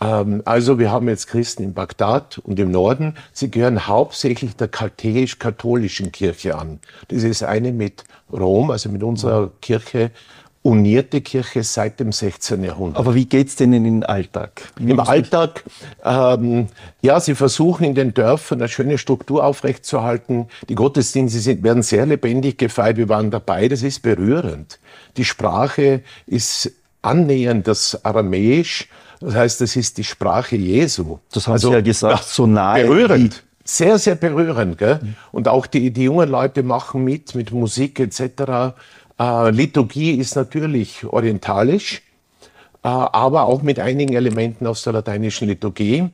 Ähm, 0.00 0.42
also 0.44 0.78
wir 0.78 0.90
haben 0.90 1.08
jetzt 1.08 1.28
Christen 1.28 1.62
in 1.62 1.72
Bagdad 1.72 2.38
und 2.38 2.58
im 2.58 2.70
Norden. 2.70 3.14
Sie 3.32 3.50
gehören 3.50 3.86
hauptsächlich 3.86 4.54
der 4.56 4.68
kaltäisch-katholischen 4.68 6.12
Kirche 6.12 6.58
an. 6.58 6.80
Das 7.08 7.22
ist 7.22 7.42
eine 7.42 7.72
mit 7.72 8.04
Rom, 8.30 8.70
also 8.70 8.90
mit 8.90 9.02
unserer 9.02 9.50
Kirche 9.62 10.10
unierte 10.66 11.20
Kirche 11.20 11.62
seit 11.62 12.00
dem 12.00 12.10
16. 12.10 12.64
Jahrhundert. 12.64 12.98
Aber 12.98 13.14
wie 13.14 13.26
geht 13.26 13.46
es 13.46 13.54
denen 13.54 13.86
im 13.86 14.02
Alltag? 14.02 14.62
Wie 14.76 14.90
Im 14.90 14.98
Alltag, 14.98 15.62
ähm, 16.04 16.66
ja, 17.02 17.20
sie 17.20 17.36
versuchen 17.36 17.84
in 17.84 17.94
den 17.94 18.14
Dörfern 18.14 18.60
eine 18.60 18.68
schöne 18.68 18.98
Struktur 18.98 19.44
aufrechtzuerhalten. 19.44 20.48
Die 20.68 20.74
Gottesdienste 20.74 21.38
sind, 21.38 21.62
werden 21.62 21.84
sehr 21.84 22.04
lebendig 22.04 22.58
gefeiert. 22.58 22.96
Wir 22.96 23.08
waren 23.08 23.30
dabei, 23.30 23.68
das 23.68 23.84
ist 23.84 24.02
berührend. 24.02 24.80
Die 25.16 25.24
Sprache 25.24 26.02
ist 26.26 26.72
annähernd 27.00 27.68
das 27.68 28.04
Aramäisch. 28.04 28.88
Das 29.20 29.34
heißt, 29.36 29.60
das 29.60 29.76
ist 29.76 29.96
die 29.98 30.04
Sprache 30.04 30.56
Jesu. 30.56 31.18
Das 31.32 31.46
haben 31.46 31.54
also, 31.54 31.68
Sie 31.68 31.74
ja 31.74 31.80
gesagt, 31.80 32.24
so 32.24 32.46
nahe. 32.46 32.82
Berührend. 32.84 33.44
Sehr, 33.62 33.98
sehr 33.98 34.16
berührend. 34.16 34.78
Gell? 34.78 34.98
Und 35.30 35.46
auch 35.46 35.66
die, 35.66 35.92
die 35.92 36.04
jungen 36.04 36.28
Leute 36.28 36.64
machen 36.64 37.04
mit, 37.04 37.36
mit 37.36 37.52
Musik 37.52 38.00
etc. 38.00 38.74
Äh, 39.18 39.50
Liturgie 39.50 40.12
ist 40.12 40.36
natürlich 40.36 41.04
orientalisch, 41.04 42.02
äh, 42.82 42.88
aber 42.88 43.44
auch 43.44 43.62
mit 43.62 43.78
einigen 43.78 44.14
Elementen 44.14 44.66
aus 44.66 44.82
der 44.82 44.92
lateinischen 44.94 45.48
Liturgie. 45.48 46.08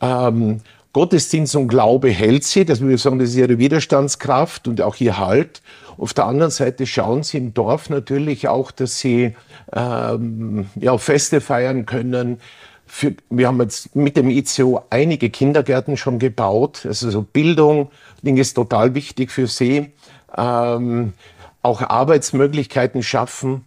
Ähm, 0.00 0.60
Gottesdienst 0.92 1.56
und 1.56 1.68
Glaube 1.68 2.10
hält 2.10 2.44
sie, 2.44 2.66
das 2.66 2.80
würde 2.80 2.94
ich 2.94 3.02
sagen, 3.02 3.18
das 3.18 3.30
ist 3.30 3.36
ihre 3.36 3.58
Widerstandskraft 3.58 4.68
und 4.68 4.82
auch 4.82 4.96
ihr 5.00 5.18
Halt. 5.18 5.62
Auf 5.96 6.12
der 6.12 6.26
anderen 6.26 6.50
Seite 6.50 6.86
schauen 6.86 7.22
sie 7.22 7.38
im 7.38 7.54
Dorf 7.54 7.88
natürlich 7.88 8.48
auch, 8.48 8.70
dass 8.70 8.98
sie 8.98 9.34
ähm, 9.72 10.66
ja, 10.74 10.98
Feste 10.98 11.40
feiern 11.40 11.86
können. 11.86 12.40
Für, 12.84 13.14
wir 13.30 13.48
haben 13.48 13.60
jetzt 13.62 13.96
mit 13.96 14.18
dem 14.18 14.28
ICO 14.28 14.82
einige 14.90 15.30
Kindergärten 15.30 15.96
schon 15.96 16.18
gebaut. 16.18 16.84
Also 16.84 17.10
so 17.10 17.22
Bildung, 17.22 17.90
Ding 18.22 18.36
ist 18.36 18.52
total 18.52 18.94
wichtig 18.94 19.30
für 19.30 19.46
sie. 19.46 19.92
Ähm, 20.36 21.14
auch 21.62 21.80
Arbeitsmöglichkeiten 21.80 23.02
schaffen. 23.02 23.64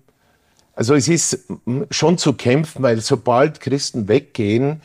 Also 0.76 0.94
es 0.94 1.08
ist 1.08 1.46
schon 1.90 2.18
zu 2.18 2.34
kämpfen, 2.34 2.84
weil 2.84 3.00
sobald 3.00 3.62
Christen 3.62 4.08
weggehen, 4.08 4.82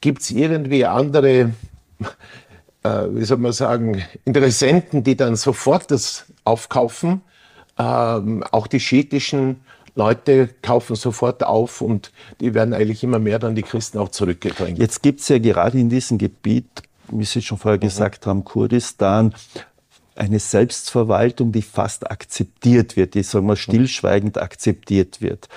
gibt 0.00 0.22
es 0.22 0.30
irgendwie 0.30 0.84
andere, 0.84 1.52
äh, 2.82 3.06
wie 3.10 3.24
soll 3.24 3.38
man 3.38 3.52
sagen, 3.52 4.02
Interessenten, 4.24 5.02
die 5.02 5.16
dann 5.16 5.36
sofort 5.36 5.90
das 5.90 6.26
aufkaufen. 6.44 7.22
Ähm, 7.78 8.44
auch 8.50 8.66
die 8.66 8.80
schiitischen 8.80 9.60
Leute 9.94 10.48
kaufen 10.62 10.96
sofort 10.96 11.42
auf 11.42 11.80
und 11.80 12.12
die 12.40 12.54
werden 12.54 12.74
eigentlich 12.74 13.02
immer 13.02 13.18
mehr 13.18 13.38
dann 13.38 13.54
die 13.54 13.62
Christen 13.62 13.98
auch 13.98 14.10
zurückgedrängt. 14.10 14.78
Jetzt 14.78 15.02
gibt 15.02 15.20
es 15.20 15.28
ja 15.28 15.38
gerade 15.38 15.78
in 15.78 15.88
diesem 15.88 16.18
Gebiet, 16.18 16.82
wie 17.08 17.24
Sie 17.24 17.42
schon 17.42 17.58
vorher 17.58 17.78
mhm. 17.78 17.82
gesagt 17.82 18.26
haben, 18.26 18.44
Kurdistan, 18.44 19.34
eine 20.20 20.38
Selbstverwaltung, 20.38 21.50
die 21.50 21.62
fast 21.62 22.10
akzeptiert 22.10 22.96
wird, 22.96 23.14
die, 23.14 23.22
sagen 23.22 23.46
wir, 23.46 23.56
stillschweigend 23.56 24.38
akzeptiert 24.38 25.22
wird. 25.22 25.48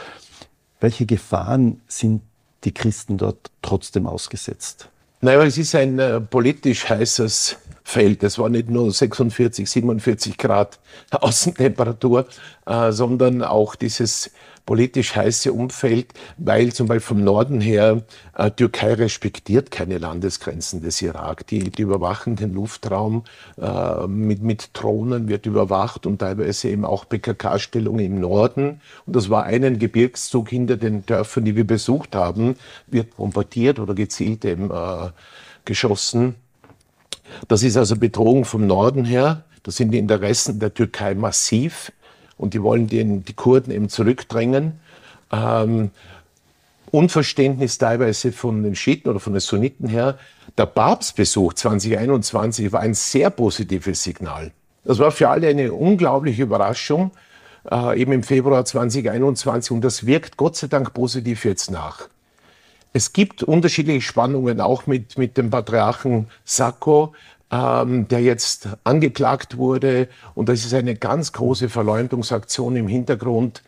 Welche 0.80 1.06
Gefahren 1.06 1.82
sind 1.88 2.22
die 2.64 2.74
Christen 2.74 3.18
dort 3.18 3.52
trotzdem 3.62 4.08
ausgesetzt? 4.08 4.90
Naja, 5.20 5.44
es 5.44 5.58
ist 5.58 5.76
ein 5.76 6.00
äh, 6.00 6.22
politisch 6.22 6.90
heißes 6.90 7.58
Feld. 7.84 8.24
Es 8.24 8.40
war 8.40 8.50
nicht 8.50 8.70
nur 8.70 8.92
46, 8.92 9.70
47 9.70 10.38
Grad 10.38 10.80
Außentemperatur, 11.12 12.28
äh, 12.66 12.92
sondern 12.92 13.44
auch 13.44 13.76
dieses 13.76 14.32
politisch 14.66 15.16
heiße 15.16 15.52
Umfeld, 15.52 16.14
weil 16.38 16.72
zum 16.72 16.88
Beispiel 16.88 17.16
vom 17.16 17.24
Norden 17.24 17.60
her 17.60 18.04
äh, 18.36 18.50
Türkei 18.52 18.94
respektiert 18.94 19.72
keine 19.72 19.98
Landesgrenzen 19.98 20.82
des 20.82 21.02
Irak. 21.02 21.48
Die, 21.48 21.70
die 21.70 21.82
überwachen 21.82 22.36
den 22.36 22.54
Luftraum 22.54 23.24
äh, 23.60 24.08
mit, 24.08 24.42
mit 24.42 24.70
Drohnen, 24.74 25.28
wird 25.28 25.46
überwacht 25.46 26.06
und 26.06 26.20
teilweise 26.20 26.70
eben 26.70 26.86
auch 26.86 27.08
PKK-Stellungen 27.10 28.06
im 28.06 28.20
Norden. 28.20 28.82
Und 29.06 29.16
das 29.16 29.30
war 29.30 29.44
einen 29.44 29.80
Gebirgszug 29.80 30.50
hinter 30.50 30.78
den 30.78 31.06
Dörfern, 31.06 31.46
die 31.46 31.56
wir 31.56 31.68
besucht 31.68 32.16
haben, 32.16 32.56
wird 32.88 33.18
bombardiert 33.18 33.80
oder 33.80 33.94
gezielt 33.94 34.46
eben 34.46 34.72
äh, 34.72 35.10
geschossen. 35.66 36.36
Das 37.48 37.64
ist 37.64 37.78
also 37.78 37.96
Bedrohung 37.98 38.46
vom 38.46 38.66
Norden 38.68 39.06
her. 39.06 39.44
Das 39.64 39.78
sind 39.78 39.92
die 39.92 39.98
Interessen 39.98 40.60
der 40.60 40.74
Türkei 40.74 41.16
massiv 41.16 41.92
und 42.38 42.54
die 42.54 42.62
wollen 42.62 42.88
den, 42.88 43.24
die 43.24 43.34
Kurden 43.34 43.72
eben 43.72 43.90
zurückdrängen. 43.90 44.80
Ähm, 45.32 45.92
Unverständnis 46.92 47.80
teilweise 47.80 48.32
von 48.32 48.62
den 48.62 48.76
Schiiten 48.76 49.10
oder 49.10 49.20
von 49.20 49.34
den 49.34 49.40
Sunniten 49.40 49.88
her. 49.88 50.20
Der 50.58 50.68
Papstbesuch 50.68 51.54
2021 51.54 52.72
war 52.72 52.82
ein 52.82 52.94
sehr 52.94 53.32
positives 53.32 54.04
Signal. 54.04 54.52
Das 54.84 55.00
war 55.00 55.12
für 55.12 55.30
alle 55.30 55.48
eine 55.48 55.74
unglaubliche 55.74 56.44
Überraschung, 56.44 57.12
äh, 57.72 58.00
eben 58.00 58.12
im 58.12 58.24
Februar 58.24 58.64
2021 58.64 59.72
und 59.72 59.82
das 59.84 60.06
wirkt 60.06 60.38
Gott 60.38 60.56
sei 60.56 60.68
Dank 60.68 60.94
positiv 60.94 61.46
jetzt 61.46 61.72
nach. 61.72 62.10
Es 62.96 63.12
gibt 63.12 63.42
unterschiedliche 63.42 64.02
Spannungen 64.02 64.62
auch 64.62 64.86
mit, 64.86 65.18
mit 65.18 65.36
dem 65.38 65.50
Patriarchen 65.50 66.28
Sacco, 66.46 67.14
ähm, 67.54 68.08
der 68.08 68.22
jetzt 68.22 68.68
angeklagt 68.84 69.58
wurde. 69.58 70.08
Und 70.34 70.50
das 70.50 70.66
ist 70.66 70.74
eine 70.74 70.96
ganz 70.96 71.34
große 71.34 71.70
Verleumdungsaktion 71.70 72.76
im 72.76 72.88
Hintergrund. 72.88 73.62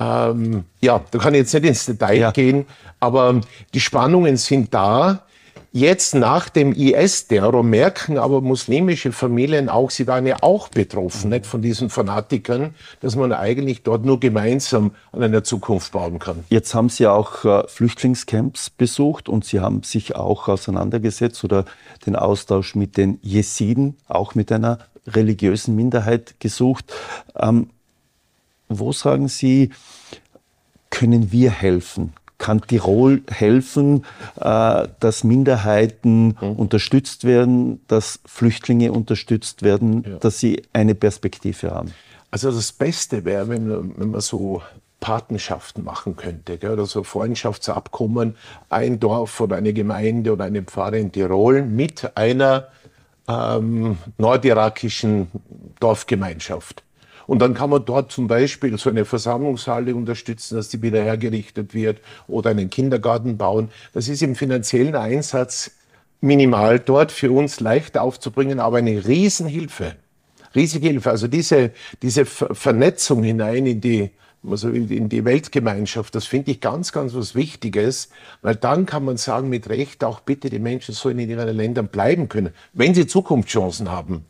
Ähm, 0.00 0.64
ja, 0.80 1.00
da 1.10 1.18
kann 1.18 1.34
ich 1.34 1.40
jetzt 1.40 1.54
nicht 1.54 1.64
ins 1.64 1.86
Detail 1.86 2.18
ja. 2.18 2.30
gehen, 2.32 2.66
aber 2.98 3.40
die 3.74 3.80
Spannungen 3.80 4.36
sind 4.36 4.74
da. 4.74 5.22
Jetzt 5.72 6.14
nach 6.14 6.48
dem 6.48 6.72
IS-Terror 6.72 7.62
merken 7.62 8.16
aber 8.16 8.40
muslimische 8.40 9.12
Familien 9.12 9.68
auch, 9.68 9.90
sie 9.90 10.06
waren 10.06 10.26
ja 10.26 10.36
auch 10.40 10.68
betroffen, 10.68 11.28
nicht 11.28 11.44
von 11.44 11.60
diesen 11.60 11.90
Fanatikern, 11.90 12.74
dass 13.00 13.16
man 13.16 13.32
eigentlich 13.32 13.82
dort 13.82 14.04
nur 14.04 14.18
gemeinsam 14.18 14.92
an 15.12 15.22
einer 15.22 15.44
Zukunft 15.44 15.92
bauen 15.92 16.18
kann. 16.18 16.44
Jetzt 16.48 16.74
haben 16.74 16.88
Sie 16.88 17.06
auch 17.06 17.44
äh, 17.44 17.68
Flüchtlingscamps 17.68 18.70
besucht 18.70 19.28
und 19.28 19.44
Sie 19.44 19.60
haben 19.60 19.82
sich 19.82 20.16
auch 20.16 20.48
auseinandergesetzt 20.48 21.44
oder 21.44 21.66
den 22.06 22.16
Austausch 22.16 22.74
mit 22.74 22.96
den 22.96 23.18
Jesiden, 23.22 23.96
auch 24.08 24.34
mit 24.34 24.50
einer 24.50 24.78
religiösen 25.06 25.76
Minderheit 25.76 26.36
gesucht. 26.40 26.94
Ähm, 27.36 27.68
wo 28.68 28.92
sagen 28.92 29.28
Sie, 29.28 29.70
können 30.90 31.30
wir 31.30 31.50
helfen? 31.50 32.14
Kann 32.38 32.60
Tirol 32.62 33.22
helfen, 33.30 34.04
äh, 34.40 34.88
dass 35.00 35.24
Minderheiten 35.24 36.36
mhm. 36.40 36.52
unterstützt 36.52 37.24
werden, 37.24 37.80
dass 37.88 38.20
Flüchtlinge 38.24 38.92
unterstützt 38.92 39.62
werden, 39.62 40.04
ja. 40.08 40.16
dass 40.18 40.38
sie 40.38 40.62
eine 40.72 40.94
Perspektive 40.94 41.72
haben? 41.72 41.92
Also 42.30 42.50
das 42.50 42.72
Beste 42.72 43.24
wäre, 43.24 43.48
wenn, 43.48 43.98
wenn 43.98 44.10
man 44.10 44.20
so 44.20 44.62
Patenschaften 45.00 45.84
machen 45.84 46.16
könnte, 46.16 46.58
gell, 46.58 46.72
oder 46.72 46.86
so 46.86 47.02
Freundschaftsabkommen, 47.02 48.36
ein 48.68 48.98
Dorf 48.98 49.40
oder 49.40 49.56
eine 49.56 49.72
Gemeinde 49.72 50.32
oder 50.32 50.44
eine 50.44 50.62
Pfarre 50.62 50.98
in 50.98 51.12
Tirol 51.12 51.62
mit 51.62 52.16
einer 52.16 52.68
ähm, 53.28 53.98
nordirakischen 54.16 55.28
Dorfgemeinschaft. 55.80 56.82
Und 57.28 57.40
dann 57.40 57.52
kann 57.52 57.68
man 57.68 57.84
dort 57.84 58.10
zum 58.10 58.26
Beispiel 58.26 58.78
so 58.78 58.88
eine 58.88 59.04
Versammlungshalle 59.04 59.94
unterstützen, 59.94 60.56
dass 60.56 60.70
die 60.70 60.80
wieder 60.80 61.02
hergerichtet 61.02 61.74
wird 61.74 62.00
oder 62.26 62.48
einen 62.48 62.70
Kindergarten 62.70 63.36
bauen. 63.36 63.68
Das 63.92 64.08
ist 64.08 64.22
im 64.22 64.34
finanziellen 64.34 64.96
Einsatz 64.96 65.72
minimal 66.22 66.80
dort 66.80 67.12
für 67.12 67.30
uns 67.30 67.60
leicht 67.60 67.98
aufzubringen, 67.98 68.60
aber 68.60 68.78
eine 68.78 69.06
Riesenhilfe. 69.06 69.96
Riesige 70.54 70.88
Hilfe. 70.88 71.10
Also 71.10 71.28
diese, 71.28 71.72
diese 72.00 72.24
Vernetzung 72.24 73.22
hinein 73.22 73.66
in 73.66 73.82
die, 73.82 74.10
also 74.42 74.70
in 74.70 75.10
die 75.10 75.26
Weltgemeinschaft, 75.26 76.14
das 76.14 76.24
finde 76.24 76.52
ich 76.52 76.62
ganz, 76.62 76.92
ganz 76.92 77.12
was 77.12 77.34
Wichtiges, 77.34 78.08
weil 78.40 78.56
dann 78.56 78.86
kann 78.86 79.04
man 79.04 79.18
sagen, 79.18 79.50
mit 79.50 79.68
Recht 79.68 80.02
auch 80.02 80.20
bitte, 80.20 80.48
die 80.48 80.60
Menschen 80.60 80.94
sollen 80.94 81.18
in 81.18 81.28
ihren 81.28 81.54
Ländern 81.54 81.88
bleiben 81.88 82.30
können, 82.30 82.54
wenn 82.72 82.94
sie 82.94 83.06
Zukunftschancen 83.06 83.90
haben. 83.90 84.24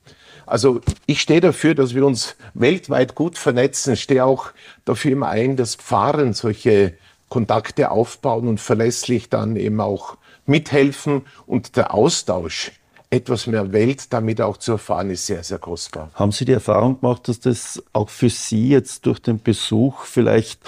Also 0.48 0.80
ich 1.06 1.20
stehe 1.20 1.40
dafür, 1.40 1.74
dass 1.74 1.94
wir 1.94 2.04
uns 2.04 2.36
weltweit 2.54 3.14
gut 3.14 3.38
vernetzen. 3.38 3.94
Ich 3.94 4.02
stehe 4.02 4.24
auch 4.24 4.50
dafür 4.84 5.12
immer 5.12 5.28
ein, 5.28 5.56
dass 5.56 5.76
Pfarren 5.76 6.32
solche 6.32 6.94
Kontakte 7.28 7.90
aufbauen 7.90 8.48
und 8.48 8.60
verlässlich 8.60 9.28
dann 9.28 9.56
eben 9.56 9.80
auch 9.80 10.16
mithelfen 10.46 11.22
und 11.46 11.76
der 11.76 11.94
Austausch 11.94 12.72
etwas 13.10 13.46
mehr 13.46 13.72
Welt 13.72 14.12
damit 14.12 14.40
auch 14.40 14.58
zu 14.58 14.72
erfahren, 14.72 15.10
ist 15.10 15.26
sehr, 15.26 15.42
sehr 15.42 15.58
kostbar. 15.58 16.10
Haben 16.14 16.32
Sie 16.32 16.44
die 16.44 16.52
Erfahrung 16.52 17.00
gemacht, 17.00 17.28
dass 17.28 17.40
das 17.40 17.82
auch 17.92 18.10
für 18.10 18.28
Sie 18.28 18.68
jetzt 18.68 19.06
durch 19.06 19.18
den 19.18 19.42
Besuch 19.42 20.04
vielleicht 20.04 20.60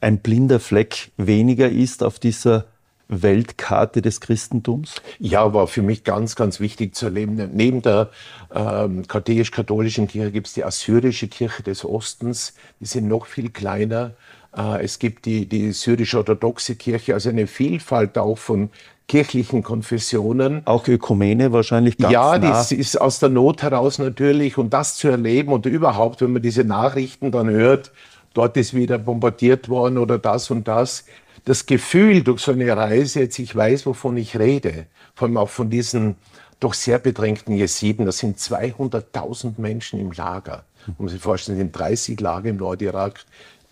ein 0.00 0.18
blinder 0.18 0.60
Fleck 0.60 1.10
weniger 1.16 1.70
ist 1.70 2.02
auf 2.02 2.18
dieser 2.18 2.66
Weltkarte 3.08 4.02
des 4.02 4.20
Christentums? 4.20 4.96
Ja, 5.18 5.54
war 5.54 5.66
für 5.66 5.82
mich 5.82 6.02
ganz, 6.04 6.34
ganz 6.34 6.60
wichtig 6.60 6.94
zu 6.94 7.06
erleben. 7.06 7.50
Neben 7.52 7.82
der 7.82 8.10
ähm, 8.54 9.06
katholisch-katholischen 9.06 10.08
Kirche 10.08 10.32
gibt 10.32 10.48
es 10.48 10.54
die 10.54 10.64
assyrische 10.64 11.28
Kirche 11.28 11.62
des 11.62 11.84
Ostens. 11.84 12.54
Die 12.80 12.86
sind 12.86 13.06
noch 13.08 13.26
viel 13.26 13.50
kleiner. 13.50 14.12
Äh, 14.56 14.84
es 14.84 14.98
gibt 14.98 15.24
die, 15.26 15.46
die 15.46 15.72
syrisch-orthodoxe 15.72 16.74
Kirche, 16.76 17.14
also 17.14 17.28
eine 17.28 17.46
Vielfalt 17.46 18.18
auch 18.18 18.38
von 18.38 18.70
kirchlichen 19.08 19.62
Konfessionen. 19.62 20.62
Auch 20.64 20.88
Ökumene 20.88 21.52
wahrscheinlich 21.52 21.96
ganz 21.98 22.12
Ja, 22.12 22.38
nah. 22.38 22.38
das 22.38 22.72
ist 22.72 23.00
aus 23.00 23.20
der 23.20 23.28
Not 23.28 23.62
heraus 23.62 23.98
natürlich. 23.98 24.58
Und 24.58 24.72
das 24.72 24.96
zu 24.96 25.08
erleben 25.08 25.52
und 25.52 25.66
überhaupt, 25.66 26.22
wenn 26.22 26.32
man 26.32 26.42
diese 26.42 26.64
Nachrichten 26.64 27.30
dann 27.30 27.48
hört, 27.48 27.92
dort 28.34 28.56
ist 28.56 28.74
wieder 28.74 28.98
bombardiert 28.98 29.68
worden 29.68 29.98
oder 29.98 30.18
das 30.18 30.50
und 30.50 30.66
das, 30.66 31.04
das 31.46 31.64
Gefühl 31.64 32.22
durch 32.22 32.40
so 32.40 32.52
eine 32.52 32.76
Reise, 32.76 33.20
jetzt 33.20 33.38
ich 33.38 33.54
weiß, 33.54 33.86
wovon 33.86 34.16
ich 34.16 34.36
rede, 34.38 34.86
vor 35.14 35.28
allem 35.28 35.36
auch 35.38 35.48
von 35.48 35.70
diesen 35.70 36.16
doch 36.58 36.74
sehr 36.74 36.98
bedrängten 36.98 37.54
Jesiden, 37.54 38.04
das 38.04 38.18
sind 38.18 38.38
200.000 38.38 39.54
Menschen 39.58 40.00
im 40.00 40.10
Lager. 40.10 40.64
Man 40.86 40.96
muss 40.98 41.12
sich 41.12 41.20
vorstellen, 41.20 41.56
sind 41.56 41.72
30 41.72 42.20
Lager 42.20 42.50
im 42.50 42.56
Nordirak, 42.56 43.24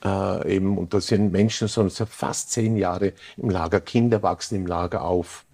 äh, 0.04 0.54
eben, 0.54 0.78
und 0.78 0.94
das 0.94 1.08
sind 1.08 1.32
Menschen, 1.32 1.66
so 1.66 1.88
fast 1.88 2.52
zehn 2.52 2.76
Jahre 2.76 3.12
im 3.36 3.50
Lager, 3.50 3.80
Kinder 3.80 4.22
wachsen 4.22 4.54
im 4.54 4.66
Lager 4.66 5.02
auf. 5.02 5.44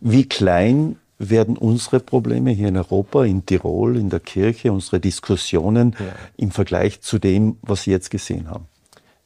Wie 0.00 0.28
klein 0.28 0.96
werden 1.18 1.56
unsere 1.56 2.00
Probleme 2.00 2.50
hier 2.50 2.68
in 2.68 2.76
Europa, 2.76 3.24
in 3.24 3.46
Tirol, 3.46 3.96
in 3.96 4.10
der 4.10 4.20
Kirche, 4.20 4.70
unsere 4.70 5.00
Diskussionen 5.00 5.96
ja. 5.98 6.06
im 6.36 6.50
Vergleich 6.50 7.00
zu 7.00 7.18
dem, 7.18 7.56
was 7.62 7.84
Sie 7.84 7.90
jetzt 7.90 8.10
gesehen 8.10 8.50
haben? 8.50 8.66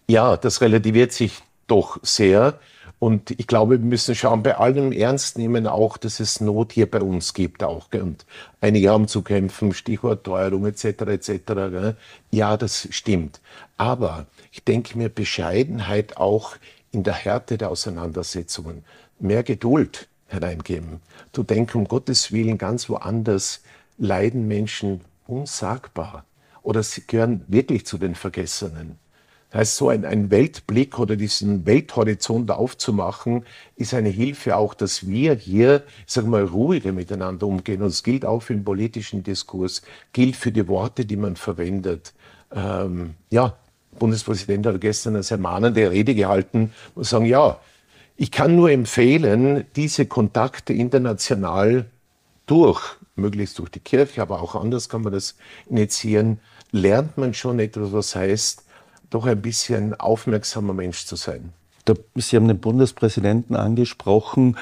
Ja, 0.08 0.36
das 0.36 0.60
relativiert 0.60 1.12
sich 1.12 1.42
doch 1.72 1.98
sehr. 2.02 2.58
Und 2.98 3.32
ich 3.32 3.48
glaube, 3.48 3.80
wir 3.80 3.86
müssen 3.86 4.14
schauen, 4.14 4.44
bei 4.44 4.58
allem 4.58 4.92
ernst 4.92 5.36
nehmen 5.36 5.66
auch, 5.66 5.96
dass 5.96 6.20
es 6.20 6.40
Not 6.40 6.72
hier 6.72 6.88
bei 6.88 7.00
uns 7.00 7.34
gibt 7.34 7.64
auch. 7.64 7.88
Und 7.92 8.26
einige 8.60 8.90
haben 8.90 9.08
zu 9.08 9.22
kämpfen, 9.22 9.72
Stichwort 9.72 10.22
Teuerung 10.22 10.66
etc. 10.66 10.84
etc. 10.84 11.96
Ja, 12.30 12.56
das 12.56 12.86
stimmt. 12.90 13.40
Aber 13.76 14.26
ich 14.52 14.62
denke 14.62 14.96
mir 14.96 15.08
Bescheidenheit 15.08 16.16
auch 16.16 16.56
in 16.92 17.02
der 17.02 17.14
Härte 17.14 17.58
der 17.58 17.70
Auseinandersetzungen, 17.70 18.84
mehr 19.18 19.42
Geduld 19.42 20.06
hereingeben. 20.28 21.00
Zu 21.32 21.42
denken, 21.42 21.78
um 21.78 21.88
Gottes 21.88 22.30
Willen, 22.32 22.58
ganz 22.58 22.88
woanders 22.88 23.62
leiden 23.98 24.46
Menschen 24.46 25.00
unsagbar 25.26 26.24
oder 26.62 26.82
sie 26.82 27.06
gehören 27.06 27.44
wirklich 27.48 27.86
zu 27.86 27.98
den 27.98 28.14
Vergessenen. 28.14 29.01
Das 29.52 29.60
heißt, 29.60 29.76
so 29.76 29.88
ein, 29.90 30.06
ein 30.06 30.30
Weltblick 30.30 30.98
oder 30.98 31.14
diesen 31.14 31.66
Welthorizont 31.66 32.50
aufzumachen, 32.50 33.44
ist 33.76 33.92
eine 33.92 34.08
Hilfe 34.08 34.56
auch, 34.56 34.72
dass 34.72 35.06
wir 35.06 35.34
hier, 35.34 35.82
ich 36.06 36.12
sage 36.14 36.26
mal, 36.26 36.44
ruhiger 36.44 36.92
miteinander 36.92 37.46
umgehen. 37.46 37.82
Und 37.82 37.88
es 37.88 38.02
gilt 38.02 38.24
auch 38.24 38.40
für 38.40 38.54
den 38.54 38.64
politischen 38.64 39.22
Diskurs, 39.22 39.82
gilt 40.14 40.36
für 40.36 40.52
die 40.52 40.66
Worte, 40.68 41.04
die 41.04 41.18
man 41.18 41.36
verwendet. 41.36 42.14
Ähm, 42.50 43.14
ja, 43.28 43.54
Bundespräsident 43.98 44.64
hat 44.64 44.80
gestern 44.80 45.16
eine 45.16 45.22
sehr 45.22 45.36
mahnende 45.36 45.90
Rede 45.90 46.14
gehalten 46.14 46.72
und 46.94 47.04
sagen, 47.04 47.26
ja, 47.26 47.60
ich 48.16 48.30
kann 48.30 48.56
nur 48.56 48.70
empfehlen, 48.70 49.66
diese 49.76 50.06
Kontakte 50.06 50.72
international 50.72 51.84
durch, 52.46 52.80
möglichst 53.16 53.58
durch 53.58 53.68
die 53.68 53.80
Kirche, 53.80 54.22
aber 54.22 54.40
auch 54.40 54.54
anders 54.54 54.88
kann 54.88 55.02
man 55.02 55.12
das 55.12 55.36
initiieren, 55.68 56.40
lernt 56.70 57.18
man 57.18 57.34
schon 57.34 57.58
etwas, 57.58 57.92
was 57.92 58.16
heißt, 58.16 58.64
doch 59.12 59.26
ein 59.26 59.40
bisschen 59.40 59.94
aufmerksamer 59.98 60.72
Mensch 60.72 61.06
zu 61.06 61.16
sein. 61.16 61.52
Sie 62.14 62.36
haben 62.36 62.48
den 62.48 62.60
Bundespräsidenten 62.60 63.56
angesprochen. 63.56 64.56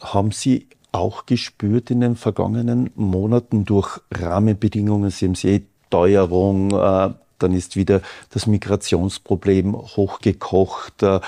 Haben 0.00 0.32
Sie 0.32 0.66
auch 0.90 1.26
gespürt 1.26 1.90
in 1.90 2.00
den 2.00 2.16
vergangenen 2.16 2.90
Monaten 2.94 3.64
durch 3.64 4.00
Rahmenbedingungen? 4.12 5.10
Sie 5.10 5.26
haben 5.26 5.34
sie 5.34 5.66
Teuerung, 5.90 6.72
äh, 6.72 7.10
dann 7.38 7.52
ist 7.52 7.76
wieder 7.76 8.02
das 8.30 8.46
Migrationsproblem 8.46 9.74
hochgekocht, 9.74 11.02
äh, 11.02 11.20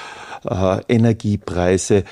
äh, 0.44 0.80
Energiepreise, 0.88 2.04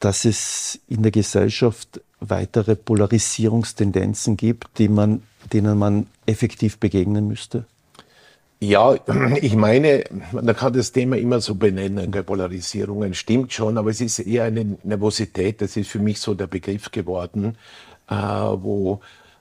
dass 0.00 0.24
es 0.24 0.80
in 0.88 1.02
der 1.02 1.12
Gesellschaft 1.12 2.00
weitere 2.20 2.76
Polarisierungstendenzen 2.76 4.36
gibt, 4.36 4.78
man, 4.88 5.22
denen 5.52 5.78
man 5.78 6.06
effektiv 6.26 6.78
begegnen 6.78 7.28
müsste? 7.28 7.64
Ja, 8.62 8.94
ich 9.42 9.56
meine, 9.56 10.04
man 10.30 10.54
kann 10.54 10.72
das 10.72 10.92
Thema 10.92 11.16
immer 11.16 11.40
so 11.40 11.56
benennen, 11.56 12.12
Polarisierungen, 12.12 13.12
stimmt 13.12 13.52
schon, 13.52 13.76
aber 13.76 13.90
es 13.90 14.00
ist 14.00 14.20
eher 14.20 14.44
eine 14.44 14.78
Nervosität, 14.84 15.60
das 15.60 15.76
ist 15.76 15.90
für 15.90 15.98
mich 15.98 16.20
so 16.20 16.34
der 16.34 16.46
Begriff 16.46 16.92
geworden, 16.92 17.58
äh, 18.08 18.14
wo, 18.14 19.00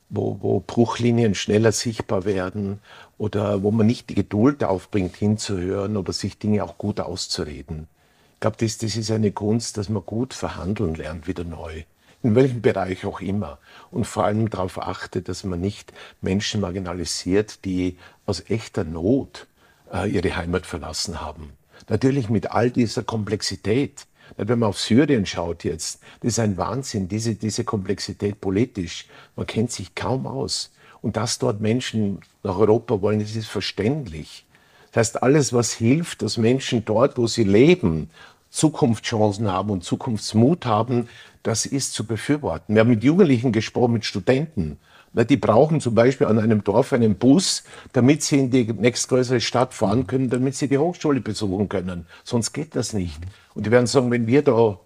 wo, 0.09 0.37
wo 0.41 0.59
Bruchlinien 0.65 1.35
schneller 1.35 1.71
sichtbar 1.71 2.25
werden 2.25 2.79
oder 3.19 3.61
wo 3.61 3.69
man 3.69 3.85
nicht 3.85 4.09
die 4.09 4.15
Geduld 4.15 4.63
aufbringt, 4.63 5.15
hinzuhören 5.15 5.97
oder 5.97 6.13
sich 6.13 6.39
Dinge 6.39 6.63
auch 6.63 6.79
gut 6.79 6.99
auszureden. 6.99 7.87
Ich 8.33 8.39
glaube, 8.39 8.57
das, 8.59 8.79
das 8.79 8.95
ist 8.95 9.11
eine 9.11 9.31
Kunst, 9.31 9.77
dass 9.77 9.87
man 9.87 10.03
gut 10.03 10.33
verhandeln 10.33 10.95
lernt, 10.95 11.27
wieder 11.27 11.43
neu 11.43 11.83
in 12.23 12.35
welchem 12.35 12.61
Bereich 12.61 13.05
auch 13.05 13.21
immer. 13.21 13.57
Und 13.89 14.05
vor 14.05 14.25
allem 14.25 14.49
darauf 14.49 14.81
achtet, 14.81 15.27
dass 15.27 15.43
man 15.43 15.59
nicht 15.59 15.91
Menschen 16.21 16.61
marginalisiert, 16.61 17.65
die 17.65 17.97
aus 18.25 18.43
echter 18.49 18.83
Not 18.83 19.47
äh, 19.93 20.09
ihre 20.09 20.35
Heimat 20.35 20.65
verlassen 20.65 21.21
haben. 21.21 21.51
Natürlich 21.89 22.29
mit 22.29 22.51
all 22.51 22.71
dieser 22.71 23.03
Komplexität. 23.03 24.05
Wenn 24.37 24.59
man 24.59 24.69
auf 24.69 24.79
Syrien 24.79 25.25
schaut 25.25 25.65
jetzt, 25.65 25.99
das 26.21 26.33
ist 26.33 26.39
ein 26.39 26.55
Wahnsinn, 26.55 27.09
diese, 27.09 27.35
diese 27.35 27.65
Komplexität 27.65 28.39
politisch. 28.39 29.07
Man 29.35 29.45
kennt 29.45 29.71
sich 29.71 29.93
kaum 29.93 30.25
aus. 30.25 30.71
Und 31.01 31.17
dass 31.17 31.39
dort 31.39 31.59
Menschen 31.59 32.21
nach 32.43 32.57
Europa 32.57 33.01
wollen, 33.01 33.19
das 33.19 33.35
ist 33.35 33.47
verständlich. 33.47 34.45
Das 34.91 35.07
heißt, 35.07 35.23
alles, 35.23 35.51
was 35.53 35.73
hilft, 35.73 36.21
dass 36.21 36.37
Menschen 36.37 36.85
dort, 36.85 37.17
wo 37.17 37.25
sie 37.25 37.43
leben, 37.43 38.09
Zukunftschancen 38.51 39.51
haben 39.51 39.69
und 39.71 39.83
Zukunftsmut 39.83 40.65
haben, 40.65 41.07
das 41.41 41.65
ist 41.65 41.93
zu 41.93 42.05
befürworten. 42.05 42.75
Wir 42.75 42.81
haben 42.81 42.89
mit 42.89 43.03
Jugendlichen 43.03 43.51
gesprochen, 43.51 43.93
mit 43.93 44.05
Studenten. 44.05 44.77
Die 45.13 45.37
brauchen 45.37 45.81
zum 45.81 45.95
Beispiel 45.95 46.27
an 46.27 46.39
einem 46.39 46.63
Dorf 46.63 46.93
einen 46.93 47.15
Bus, 47.15 47.63
damit 47.91 48.23
sie 48.23 48.39
in 48.39 48.51
die 48.51 48.63
nächstgrößere 48.71 49.41
Stadt 49.41 49.73
fahren 49.73 50.07
können, 50.07 50.29
damit 50.29 50.55
sie 50.55 50.67
die 50.67 50.77
Hochschule 50.77 51.19
besuchen 51.19 51.67
können. 51.67 52.05
Sonst 52.23 52.53
geht 52.53 52.75
das 52.75 52.93
nicht. 52.93 53.19
Und 53.53 53.65
die 53.65 53.71
werden 53.71 53.87
sagen, 53.87 54.11
wenn 54.11 54.27
wir 54.27 54.41
da 54.41 54.79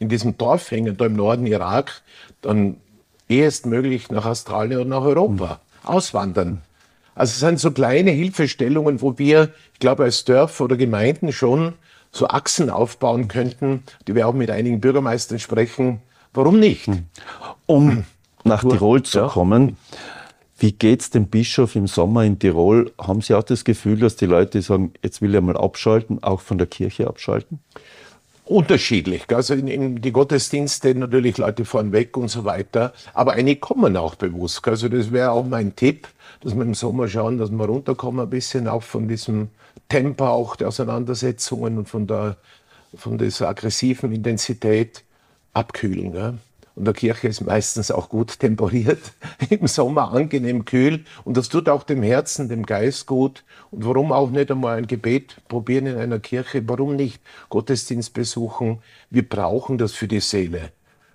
in 0.00 0.08
diesem 0.08 0.36
Dorf 0.38 0.70
hängen, 0.70 0.96
da 0.96 1.06
im 1.06 1.14
Norden 1.14 1.46
Irak, 1.46 2.02
dann 2.42 2.76
ehestmöglich 3.28 4.10
nach 4.10 4.26
Australien 4.26 4.80
und 4.80 4.88
nach 4.88 5.02
Europa 5.02 5.60
auswandern. 5.84 6.62
Also 7.14 7.32
es 7.32 7.40
sind 7.40 7.58
so 7.58 7.70
kleine 7.72 8.10
Hilfestellungen, 8.10 9.00
wo 9.00 9.18
wir, 9.18 9.50
ich 9.74 9.80
glaube, 9.80 10.04
als 10.04 10.24
Dörfer 10.24 10.64
oder 10.64 10.76
Gemeinden 10.76 11.32
schon 11.32 11.74
so 12.10 12.28
Achsen 12.28 12.70
aufbauen 12.70 13.28
könnten, 13.28 13.82
die 14.06 14.14
wir 14.14 14.28
auch 14.28 14.34
mit 14.34 14.50
einigen 14.50 14.80
Bürgermeistern 14.80 15.38
sprechen. 15.38 16.00
Warum 16.32 16.58
nicht? 16.58 16.86
Hm. 16.86 17.06
Um 17.66 18.04
nach 18.44 18.62
Tirol 18.62 19.02
zu 19.02 19.18
ja. 19.18 19.28
kommen, 19.28 19.76
wie 20.58 20.72
geht's 20.72 21.10
dem 21.10 21.28
Bischof 21.28 21.76
im 21.76 21.86
Sommer 21.86 22.24
in 22.24 22.38
Tirol? 22.38 22.92
Haben 22.98 23.20
Sie 23.20 23.34
auch 23.34 23.44
das 23.44 23.64
Gefühl, 23.64 24.00
dass 24.00 24.16
die 24.16 24.26
Leute 24.26 24.60
sagen, 24.60 24.92
jetzt 25.02 25.22
will 25.22 25.34
er 25.34 25.40
mal 25.40 25.56
abschalten, 25.56 26.22
auch 26.22 26.40
von 26.40 26.58
der 26.58 26.66
Kirche 26.66 27.06
abschalten? 27.06 27.60
Unterschiedlich. 28.44 29.24
Also 29.32 29.54
in, 29.54 29.68
in, 29.68 30.00
die 30.00 30.10
Gottesdienste 30.10 30.94
natürlich 30.94 31.36
Leute 31.36 31.64
fahren 31.64 31.92
weg 31.92 32.16
und 32.16 32.28
so 32.28 32.44
weiter. 32.44 32.94
Aber 33.12 33.32
einige 33.32 33.60
kommen 33.60 33.96
auch 33.96 34.14
bewusst. 34.14 34.66
Also 34.66 34.88
das 34.88 35.12
wäre 35.12 35.32
auch 35.32 35.44
mein 35.44 35.76
Tipp, 35.76 36.08
dass 36.40 36.54
wir 36.54 36.62
im 36.62 36.74
Sommer 36.74 37.08
schauen, 37.08 37.38
dass 37.38 37.50
wir 37.50 37.64
runterkommen 37.64 38.20
ein 38.20 38.30
bisschen 38.30 38.68
auch 38.68 38.82
von 38.82 39.08
diesem 39.08 39.48
Tempo 39.88 40.26
auch 40.26 40.56
der 40.56 40.68
Auseinandersetzungen 40.68 41.78
und 41.78 41.88
von 41.88 42.06
der 42.06 42.36
von 42.96 43.18
dieser 43.18 43.48
aggressiven 43.48 44.12
Intensität 44.12 45.04
abkühlen. 45.52 46.12
Gell? 46.12 46.38
Und 46.74 46.84
der 46.84 46.94
Kirche 46.94 47.26
ist 47.26 47.40
meistens 47.40 47.90
auch 47.90 48.08
gut 48.08 48.38
temperiert, 48.38 49.00
im 49.50 49.66
Sommer 49.66 50.12
angenehm 50.12 50.64
kühl. 50.64 51.04
Und 51.24 51.36
das 51.36 51.48
tut 51.48 51.68
auch 51.68 51.82
dem 51.82 52.02
Herzen, 52.04 52.48
dem 52.48 52.64
Geist 52.64 53.06
gut. 53.06 53.42
Und 53.72 53.84
warum 53.84 54.12
auch 54.12 54.30
nicht 54.30 54.50
einmal 54.50 54.78
ein 54.78 54.86
Gebet 54.86 55.36
probieren 55.48 55.86
in 55.86 55.98
einer 55.98 56.20
Kirche? 56.20 56.62
Warum 56.68 56.94
nicht 56.94 57.20
Gottesdienst 57.48 58.14
besuchen? 58.14 58.78
Wir 59.10 59.28
brauchen 59.28 59.76
das 59.76 59.92
für 59.92 60.06
die 60.06 60.20
Seele. 60.20 60.70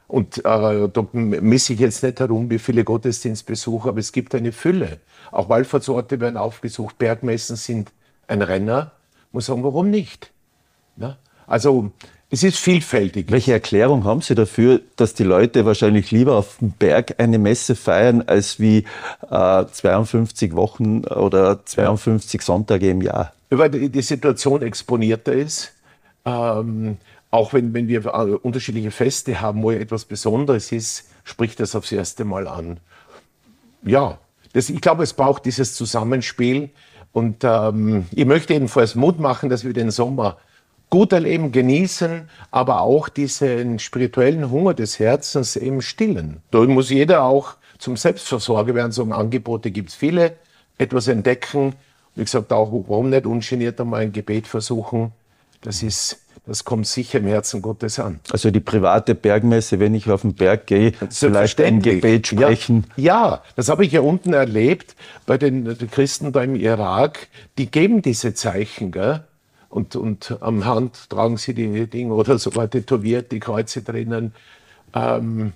Und 0.08 0.40
äh, 0.40 0.42
da 0.44 1.08
misse 1.12 1.74
ich 1.74 1.80
jetzt 1.80 2.04
nicht 2.04 2.20
herum, 2.20 2.50
wie 2.50 2.60
viele 2.60 2.84
Gottesdienstbesucher, 2.84 3.90
aber 3.90 4.00
es 4.00 4.12
gibt 4.12 4.36
eine 4.36 4.52
Fülle. 4.52 5.00
Auch 5.32 5.50
Wallfahrtsorte 5.50 6.20
werden 6.20 6.38
aufgesucht, 6.38 6.98
Bergmessen 6.98 7.56
sind 7.56 7.92
ein 8.28 8.42
Renner 8.42 8.92
muss 9.34 9.48
sagen, 9.48 9.64
warum 9.64 9.90
nicht? 9.90 10.32
Ja? 10.96 11.18
Also 11.48 11.92
es 12.30 12.44
ist 12.44 12.58
vielfältig. 12.58 13.32
Welche 13.32 13.52
Erklärung 13.52 14.06
haben 14.06 14.22
Sie 14.22 14.34
dafür, 14.34 14.82
dass 14.96 15.14
die 15.14 15.24
Leute 15.24 15.66
wahrscheinlich 15.66 16.12
lieber 16.12 16.38
auf 16.38 16.58
dem 16.60 16.72
Berg 16.72 17.16
eine 17.20 17.38
Messe 17.38 17.76
feiern, 17.76 18.24
als 18.26 18.60
wie 18.60 18.86
äh, 19.30 19.66
52 19.66 20.56
Wochen 20.56 21.04
oder 21.06 21.66
52 21.66 22.40
ja. 22.40 22.46
Sonntage 22.46 22.90
im 22.90 23.02
Jahr? 23.02 23.34
Weil 23.50 23.70
die 23.70 24.02
Situation 24.02 24.62
exponierter 24.62 25.34
ist. 25.34 25.74
Ähm, 26.26 26.98
auch 27.34 27.52
wenn, 27.52 27.74
wenn 27.74 27.88
wir 27.88 28.06
äh, 28.06 28.36
unterschiedliche 28.36 28.92
Feste 28.92 29.42
haben, 29.42 29.64
wo 29.64 29.72
etwas 29.72 30.06
Besonderes 30.06 30.72
ist, 30.72 31.10
spricht 31.24 31.60
das 31.60 31.76
aufs 31.76 31.92
erste 31.92 32.26
Mal 32.26 32.48
an. 32.48 32.80
Ja, 33.82 34.20
das, 34.54 34.70
ich 34.70 34.80
glaube, 34.80 35.02
es 35.02 35.14
braucht 35.14 35.44
dieses 35.46 35.74
Zusammenspiel. 35.74 36.70
Und 37.12 37.44
ähm, 37.44 38.06
ich 38.12 38.26
möchte 38.26 38.54
jedenfalls 38.54 38.94
Mut 38.94 39.20
machen, 39.20 39.50
dass 39.50 39.64
wir 39.64 39.74
den 39.74 39.90
Sommer 39.90 40.38
gut 40.92 41.12
erleben, 41.12 41.52
genießen, 41.52 42.30
aber 42.52 42.82
auch 42.82 43.10
diesen 43.10 43.80
spirituellen 43.80 44.52
Hunger 44.52 44.76
des 44.76 45.00
Herzens 45.00 45.56
eben 45.56 45.82
stillen. 45.82 46.44
Da 46.52 46.60
muss 46.60 46.92
jeder 46.92 47.24
auch 47.24 47.56
zum 47.80 47.98
Selbstversorger 47.98 48.76
werden. 48.76 48.92
So 48.92 49.04
Angebote 49.06 49.72
gibt 49.72 49.90
es 49.90 49.96
viele, 49.96 50.36
etwas 50.78 51.08
entdecken. 51.08 51.74
Wie 52.14 52.24
gesagt, 52.24 52.54
auch 52.54 52.72
warum 52.88 53.10
nicht 53.10 53.26
ungeniert 53.26 53.82
einmal 53.82 54.02
ein 54.02 54.12
Gebet 54.12 54.46
versuchen. 54.46 55.14
Das 55.62 55.82
ist 55.82 56.23
das 56.46 56.66
kommt 56.66 56.88
sicher 56.88 57.20
im 57.20 57.28
Herzen 57.28 57.62
Gottes 57.62 58.00
an. 58.00 58.20
Also 58.32 58.52
die 58.52 58.60
private 58.60 59.16
Bergmesse, 59.16 59.80
wenn 59.80 59.96
ich 59.96 60.10
auf 60.10 60.24
den 60.24 60.34
Berg 60.34 60.68
gehe, 60.68 60.92
vielleicht 61.10 61.62
ein 61.62 61.82
Gebet 61.82 62.28
sprechen. 62.28 62.86
Ja, 62.98 63.04
ja 63.32 63.44
das 63.56 63.70
habe 63.70 63.86
ich 63.86 63.94
ja 63.94 64.02
unten 64.02 64.34
erlebt 64.34 64.96
bei 65.26 65.38
den, 65.38 65.78
Christen 65.90 66.34
da 66.34 66.44
im 66.44 66.56
Irak. 66.56 67.28
Die 67.58 67.72
geben 67.72 68.02
diese 68.02 68.34
Zeichen, 68.34 68.92
gell? 68.92 69.24
Und, 69.70 69.96
und 69.96 70.38
am 70.42 70.66
Hand 70.66 71.10
tragen 71.10 71.38
sie 71.38 71.54
die 71.54 71.88
Dinge 71.88 72.14
oder 72.14 72.38
sogar 72.38 72.70
tätowiert, 72.70 73.32
die 73.32 73.40
Kreuze 73.40 73.82
drinnen. 73.82 74.34
Ähm, 74.94 75.54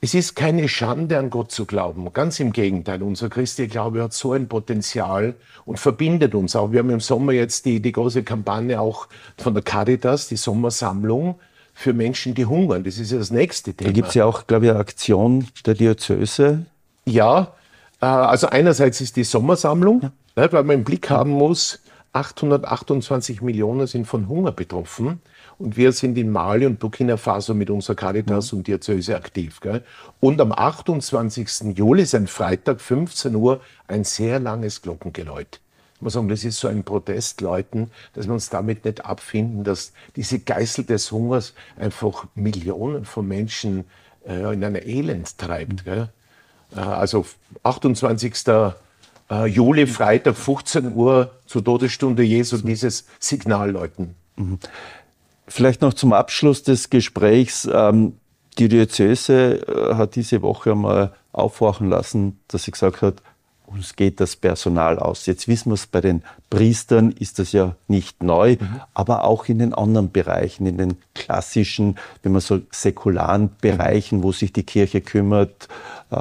es 0.00 0.14
ist 0.14 0.36
keine 0.36 0.68
Schande, 0.68 1.18
an 1.18 1.28
Gott 1.28 1.50
zu 1.50 1.66
glauben. 1.66 2.12
Ganz 2.12 2.38
im 2.38 2.52
Gegenteil. 2.52 3.02
Unser 3.02 3.28
christlicher 3.28 3.70
Glaube 3.70 4.02
hat 4.02 4.12
so 4.12 4.32
ein 4.32 4.46
Potenzial 4.48 5.34
und 5.64 5.78
verbindet 5.78 6.34
uns 6.34 6.54
auch. 6.54 6.70
Wir 6.70 6.80
haben 6.80 6.90
im 6.90 7.00
Sommer 7.00 7.32
jetzt 7.32 7.64
die, 7.64 7.80
die 7.80 7.92
große 7.92 8.22
Kampagne 8.22 8.80
auch 8.80 9.08
von 9.36 9.54
der 9.54 9.62
Caritas, 9.62 10.28
die 10.28 10.36
Sommersammlung 10.36 11.40
für 11.74 11.92
Menschen, 11.92 12.34
die 12.34 12.46
hungern. 12.46 12.84
Das 12.84 12.98
ist 12.98 13.10
ja 13.10 13.18
das 13.18 13.30
nächste 13.30 13.74
Thema. 13.74 13.90
Da 13.90 13.94
gibt 13.94 14.08
es 14.08 14.14
ja 14.14 14.24
auch, 14.24 14.46
glaube 14.46 14.66
ich, 14.66 14.70
eine 14.70 14.80
Aktion 14.80 15.48
der 15.66 15.74
Diözese. 15.74 16.66
Ja, 17.04 17.54
äh, 18.00 18.06
also 18.06 18.48
einerseits 18.48 19.00
ist 19.00 19.16
die 19.16 19.24
Sommersammlung, 19.24 20.02
ja. 20.02 20.12
Weil 20.52 20.62
man 20.62 20.76
im 20.76 20.84
Blick 20.84 21.10
haben 21.10 21.30
muss, 21.30 21.80
828 22.12 23.42
Millionen 23.42 23.88
sind 23.88 24.06
von 24.06 24.28
Hunger 24.28 24.52
betroffen. 24.52 25.20
Und 25.58 25.76
wir 25.76 25.90
sind 25.92 26.16
in 26.16 26.30
Mali 26.30 26.66
und 26.66 26.78
Burkina 26.78 27.16
Faso 27.16 27.52
mit 27.52 27.68
unserer 27.68 27.96
Caritas 27.96 28.52
mhm. 28.52 28.58
und 28.58 28.68
Diözese 28.68 29.16
aktiv. 29.16 29.60
Gell? 29.60 29.82
Und 30.20 30.40
am 30.40 30.52
28. 30.52 31.76
Juli, 31.76 32.02
ist 32.02 32.14
ein 32.14 32.28
Freitag, 32.28 32.80
15 32.80 33.34
Uhr, 33.34 33.60
ein 33.88 34.04
sehr 34.04 34.38
langes 34.38 34.82
Glockengeläut. 34.82 35.60
Ich 35.96 36.02
muss 36.02 36.12
sagen, 36.12 36.28
das 36.28 36.44
ist 36.44 36.60
so 36.60 36.68
ein 36.68 36.84
Protest, 36.84 37.40
Leuten, 37.40 37.90
dass 38.12 38.26
wir 38.26 38.32
uns 38.32 38.50
damit 38.50 38.84
nicht 38.84 39.04
abfinden, 39.04 39.64
dass 39.64 39.92
diese 40.14 40.38
Geißel 40.38 40.84
des 40.84 41.10
Hungers 41.10 41.54
einfach 41.76 42.26
Millionen 42.36 43.04
von 43.04 43.26
Menschen 43.26 43.84
äh, 44.24 44.54
in 44.54 44.62
ein 44.62 44.76
Elend 44.76 45.38
treibt. 45.38 45.84
Gell? 45.84 46.08
Äh, 46.76 46.78
also 46.78 47.26
28. 47.64 48.32
Äh, 49.30 49.46
Juli, 49.46 49.88
Freitag, 49.88 50.36
15 50.36 50.94
Uhr 50.94 51.32
zur 51.46 51.64
Todesstunde 51.64 52.22
Jesu, 52.22 52.58
dieses 52.58 53.06
Signal 53.18 53.72
läuten. 53.72 54.14
Mhm. 54.36 54.58
Vielleicht 55.48 55.82
noch 55.82 55.94
zum 55.94 56.12
Abschluss 56.12 56.62
des 56.62 56.90
Gesprächs. 56.90 57.68
Ähm, 57.72 58.14
Die 58.58 58.68
Diözese 58.68 59.64
äh, 59.66 59.94
hat 59.94 60.16
diese 60.16 60.42
Woche 60.42 60.72
einmal 60.72 61.12
aufwachen 61.32 61.88
lassen, 61.88 62.40
dass 62.48 62.64
sie 62.64 62.72
gesagt 62.72 63.02
hat, 63.02 63.22
uns 63.66 63.94
geht 63.94 64.18
das 64.18 64.34
Personal 64.34 64.98
aus. 64.98 65.26
Jetzt 65.26 65.46
wissen 65.46 65.70
wir 65.70 65.74
es, 65.74 65.86
bei 65.86 66.00
den 66.00 66.22
Priestern 66.50 67.12
ist 67.12 67.38
das 67.38 67.52
ja 67.52 67.76
nicht 67.86 68.22
neu, 68.22 68.56
mhm. 68.58 68.80
aber 68.94 69.24
auch 69.24 69.46
in 69.46 69.58
den 69.58 69.74
anderen 69.74 70.10
Bereichen, 70.10 70.66
in 70.66 70.78
den 70.78 70.96
klassischen, 71.14 71.98
wenn 72.22 72.32
man 72.32 72.40
so 72.40 72.60
säkularen 72.72 73.50
Bereichen, 73.60 74.22
wo 74.22 74.32
sich 74.32 74.52
die 74.52 74.64
Kirche 74.64 75.02
kümmert. 75.02 75.68
Äh, 76.10 76.16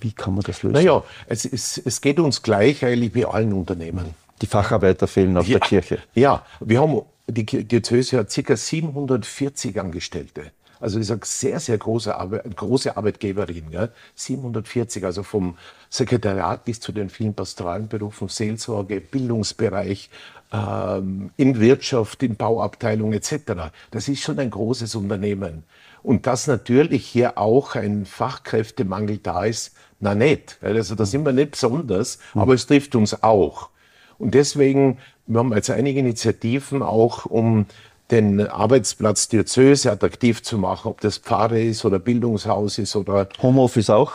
wie 0.00 0.12
kann 0.12 0.34
man 0.34 0.42
das 0.42 0.62
lösen? 0.62 0.74
Naja, 0.74 1.02
es, 1.26 1.44
es, 1.46 1.78
es 1.78 2.00
geht 2.00 2.18
uns 2.18 2.42
gleich 2.42 2.84
eigentlich 2.84 3.14
wie 3.14 3.24
allen 3.24 3.52
Unternehmen. 3.52 4.14
Die 4.42 4.46
Facharbeiter 4.46 5.06
fehlen 5.06 5.36
auf 5.38 5.46
ja, 5.46 5.58
der 5.58 5.68
Kirche. 5.68 5.98
Ja, 6.14 6.44
wir 6.60 6.80
haben, 6.80 7.00
die 7.28 7.44
Diözese 7.44 8.18
hat 8.18 8.32
ca. 8.32 8.56
740 8.56 9.80
Angestellte. 9.80 10.52
Also 10.78 10.98
ist 10.98 11.10
eine 11.10 11.20
sehr, 11.24 11.58
sehr 11.58 11.78
große, 11.78 12.14
Arbeit, 12.14 12.54
große 12.54 12.96
Arbeitgeberin. 12.96 13.70
Gell? 13.70 13.90
740, 14.14 15.04
also 15.04 15.22
vom 15.22 15.56
Sekretariat 15.88 16.64
bis 16.64 16.80
zu 16.80 16.92
den 16.92 17.08
vielen 17.08 17.34
pastoralen 17.34 17.88
Berufen, 17.88 18.28
Seelsorge, 18.28 19.00
Bildungsbereich, 19.00 20.10
ähm, 20.52 21.30
in 21.36 21.60
Wirtschaft, 21.60 22.22
in 22.22 22.36
Bauabteilung 22.36 23.12
etc. 23.12 23.72
Das 23.90 24.08
ist 24.08 24.20
schon 24.20 24.38
ein 24.38 24.50
großes 24.50 24.94
Unternehmen. 24.94 25.64
Und 26.02 26.26
dass 26.26 26.46
natürlich 26.46 27.06
hier 27.06 27.36
auch 27.38 27.74
ein 27.74 28.04
Fachkräftemangel 28.06 29.18
da 29.18 29.44
ist, 29.44 29.74
na 29.98 30.14
nicht. 30.14 30.58
Also 30.62 30.94
da 30.94 31.06
sind 31.06 31.24
wir 31.24 31.32
nicht 31.32 31.52
besonders, 31.52 32.18
aber 32.34 32.54
es 32.54 32.66
trifft 32.66 32.94
uns 32.94 33.22
auch. 33.22 33.70
Und 34.18 34.34
deswegen, 34.34 34.98
wir 35.26 35.38
haben 35.38 35.52
jetzt 35.54 35.70
einige 35.70 36.00
Initiativen 36.00 36.82
auch, 36.82 37.26
um 37.26 37.66
den 38.10 38.46
Arbeitsplatz 38.46 39.28
Diözese 39.28 39.90
attraktiv 39.90 40.42
zu 40.42 40.58
machen, 40.58 40.88
ob 40.88 41.00
das 41.00 41.18
Pfarre 41.18 41.60
ist 41.60 41.84
oder 41.84 41.98
Bildungshaus 41.98 42.78
ist 42.78 42.94
oder. 42.94 43.28
Homeoffice 43.42 43.90
auch? 43.90 44.12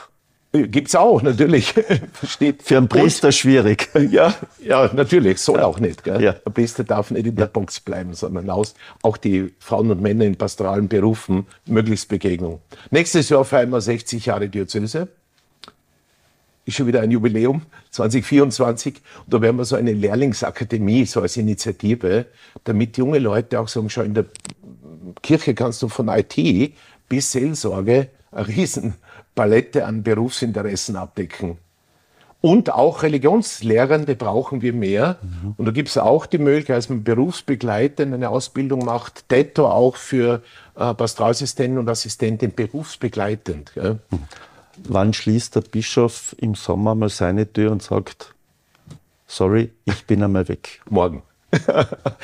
Äh, 0.54 0.67
gibt's 0.67 0.95
auch, 0.95 1.21
natürlich. 1.21 1.74
Versteht. 2.13 2.63
Für 2.63 2.78
einen 2.78 2.88
Priester 2.88 3.28
Und, 3.28 3.34
schwierig. 3.34 3.89
Ja, 4.12 4.34
ja, 4.63 4.89
natürlich. 4.93 5.39
Soll 5.39 5.60
ja. 5.60 5.65
auch 5.65 5.80
nicht. 5.80 6.04
Gell? 6.04 6.21
Ja. 6.21 6.34
Der 6.34 6.52
Priester 6.52 6.84
darf 6.84 7.12
nicht 7.12 7.28
in 7.28 7.36
der 7.36 7.45
Box 7.45 7.80
bleiben, 7.80 8.13
sondern 8.13 8.50
aus, 8.50 8.74
auch 9.04 9.17
die 9.17 9.54
Frauen 9.60 9.91
und 9.91 10.02
Männer 10.02 10.26
in 10.26 10.38
pastoralen 10.38 10.88
Berufen 10.88 11.45
möglichst 11.65 12.10
Begegnung. 12.10 12.62
Nächstes 12.89 13.30
Jahr 13.30 13.45
feiern 13.45 13.69
wir 13.69 13.82
60 13.82 14.26
Jahre 14.26 14.50
Diözese 14.50 15.08
ist 16.65 16.76
schon 16.76 16.88
wieder 16.88 17.02
ein 17.02 17.12
Jubiläum, 17.12 17.63
2024. 17.91 18.95
Und 19.26 19.34
da 19.34 19.41
werden 19.41 19.58
wir 19.58 19.65
so 19.65 19.76
eine 19.76 19.93
Lehrlingsakademie, 19.93 21.06
so 21.06 21.21
als 21.21 21.38
Initiative, 21.38 22.26
damit 22.63 22.97
junge 22.97 23.19
Leute 23.19 23.60
auch 23.60 23.67
sagen, 23.67 23.89
schon 23.89 24.06
in 24.06 24.13
der 24.13 24.26
Kirche 25.21 25.54
kannst 25.54 25.82
du 25.82 25.88
von 25.88 26.08
IT 26.10 26.74
bis 27.10 27.32
Seelsorge 27.32 28.08
eine 28.32 28.47
Riesenpalette 28.47 29.86
an 29.86 30.04
Berufsinteressen 30.04 30.95
abdecken. 30.95 31.58
Und 32.39 32.74
auch 32.74 33.04
Religionslehrende 33.04 34.15
brauchen 34.15 34.63
wir 34.63 34.74
mehr. 34.74 35.17
Mhm. 35.21 35.54
Und 35.58 35.65
da 35.65 35.71
gibt 35.71 35.89
es 35.89 35.97
auch 36.00 36.26
die 36.26 36.39
Möglichkeit, 36.39 36.78
dass 36.78 36.89
man 36.89 37.04
berufsbegleitend 37.04 38.15
eine 38.15 38.30
Ausbildung 38.30 38.84
macht, 38.84 39.30
detto 39.30 39.67
auch 39.67 39.95
für 39.95 40.41
äh, 40.76 40.93
Pastoralassistenten 40.93 41.78
und 41.78 41.88
Assistenten 41.88 42.54
berufsbegleitend. 42.56 43.74
Ja. 43.76 43.93
Mhm 43.93 44.00
wann 44.88 45.13
schließt 45.13 45.56
der 45.56 45.62
Bischof 45.62 46.36
im 46.39 46.56
Sommer 46.56 46.96
mal 46.96 47.10
seine 47.10 47.52
Tür 47.52 47.72
und 47.72 47.84
sagt, 47.84 48.34
sorry, 49.28 49.72
ich 49.86 50.06
bin 50.06 50.24
einmal 50.24 50.48
weg? 50.48 50.82
Morgen. 50.89 51.24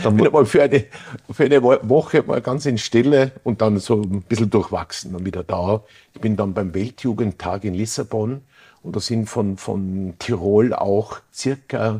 dann 0.04 0.15
bin 0.15 0.28
einmal 0.28 0.46
für 0.46 0.63
eine, 0.63 0.86
für 1.32 1.46
eine 1.46 1.62
Woche 1.62 2.24
mal 2.24 2.41
ganz 2.41 2.65
in 2.65 2.78
Stille 2.78 3.32
und 3.43 3.62
dann 3.62 3.78
so 3.80 4.02
ein 4.02 4.22
bisschen 4.22 4.50
durchwachsen 4.50 5.15
und 5.15 5.26
wieder 5.26 5.43
da. 5.43 5.84
Ich 6.13 6.22
bin 6.22 6.38
dann 6.38 6.54
beim 6.54 6.74
Weltjugendtag 6.74 7.65
in 7.65 7.74
Lissabon 7.74 8.41
und 8.84 8.96
da 8.96 9.00
sind 9.00 9.28
von, 9.28 9.58
von 9.58 10.13
Tirol 10.17 10.74
auch 10.74 11.20
circa, 11.34 12.00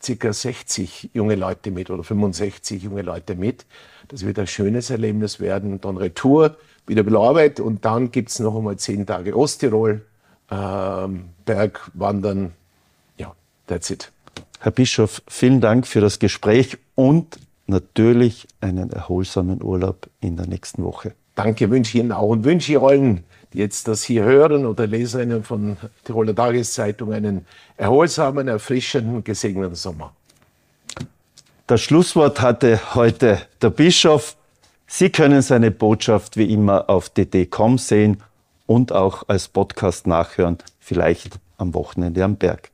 circa 0.00 0.32
60 0.32 1.10
junge 1.14 1.34
Leute 1.34 1.72
mit 1.72 1.90
oder 1.90 2.04
65 2.04 2.84
junge 2.84 3.02
Leute 3.02 3.34
mit. 3.34 3.66
Das 4.06 4.24
wird 4.24 4.38
ein 4.38 4.46
schönes 4.46 4.90
Erlebnis 4.90 5.40
werden. 5.40 5.80
Dann 5.80 5.96
Retour 5.96 6.56
wieder 6.88 7.02
ein 7.02 7.06
bisschen 7.06 7.20
Arbeit 7.20 7.60
und 7.60 7.84
dann 7.84 8.10
gibt 8.10 8.30
es 8.30 8.38
noch 8.38 8.56
einmal 8.56 8.76
zehn 8.76 9.06
Tage 9.06 9.36
Osttirol, 9.36 10.04
ähm, 10.50 11.30
Bergwandern. 11.44 12.52
Ja, 13.18 13.34
that's 13.66 13.90
it. 13.90 14.10
Herr 14.60 14.72
Bischof, 14.72 15.22
vielen 15.28 15.60
Dank 15.60 15.86
für 15.86 16.00
das 16.00 16.18
Gespräch 16.18 16.78
und 16.94 17.38
natürlich 17.66 18.48
einen 18.60 18.90
erholsamen 18.90 19.62
Urlaub 19.62 20.08
in 20.20 20.36
der 20.36 20.46
nächsten 20.46 20.82
Woche. 20.82 21.14
Danke, 21.34 21.70
wünsche 21.70 21.96
ich 21.96 22.02
Ihnen 22.02 22.12
auch 22.12 22.30
und 22.30 22.44
wünsche 22.44 22.72
ich 22.72 22.78
allen, 22.80 23.22
die 23.52 23.58
jetzt 23.58 23.86
das 23.86 24.02
hier 24.02 24.24
hören 24.24 24.66
oder 24.66 24.86
Leserinnen 24.86 25.44
von 25.44 25.76
Tiroler 26.04 26.34
Tageszeitung, 26.34 27.12
einen 27.12 27.46
erholsamen, 27.76 28.48
erfrischenden, 28.48 29.22
gesegneten 29.22 29.76
Sommer. 29.76 30.12
Das 31.68 31.82
Schlusswort 31.82 32.40
hatte 32.40 32.94
heute 32.94 33.42
der 33.60 33.70
Bischof. 33.70 34.37
Sie 34.90 35.10
können 35.10 35.42
seine 35.42 35.70
Botschaft 35.70 36.38
wie 36.38 36.50
immer 36.50 36.88
auf 36.88 37.10
dd.com 37.10 37.76
sehen 37.76 38.22
und 38.66 38.90
auch 38.90 39.22
als 39.28 39.46
Podcast 39.46 40.06
nachhören, 40.06 40.56
vielleicht 40.80 41.38
am 41.58 41.74
Wochenende 41.74 42.24
am 42.24 42.36
Berg. 42.36 42.70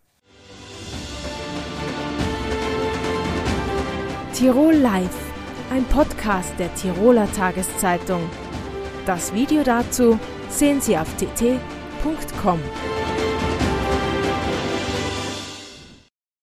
Tirol 4.32 4.74
Live, 4.74 5.32
ein 5.72 5.84
Podcast 5.86 6.54
der 6.58 6.72
Tiroler 6.76 7.30
Tageszeitung. 7.32 8.22
Das 9.06 9.34
Video 9.34 9.64
dazu 9.64 10.18
sehen 10.48 10.80
Sie 10.80 10.96
auf 10.96 11.08
tt.com. 11.16 12.60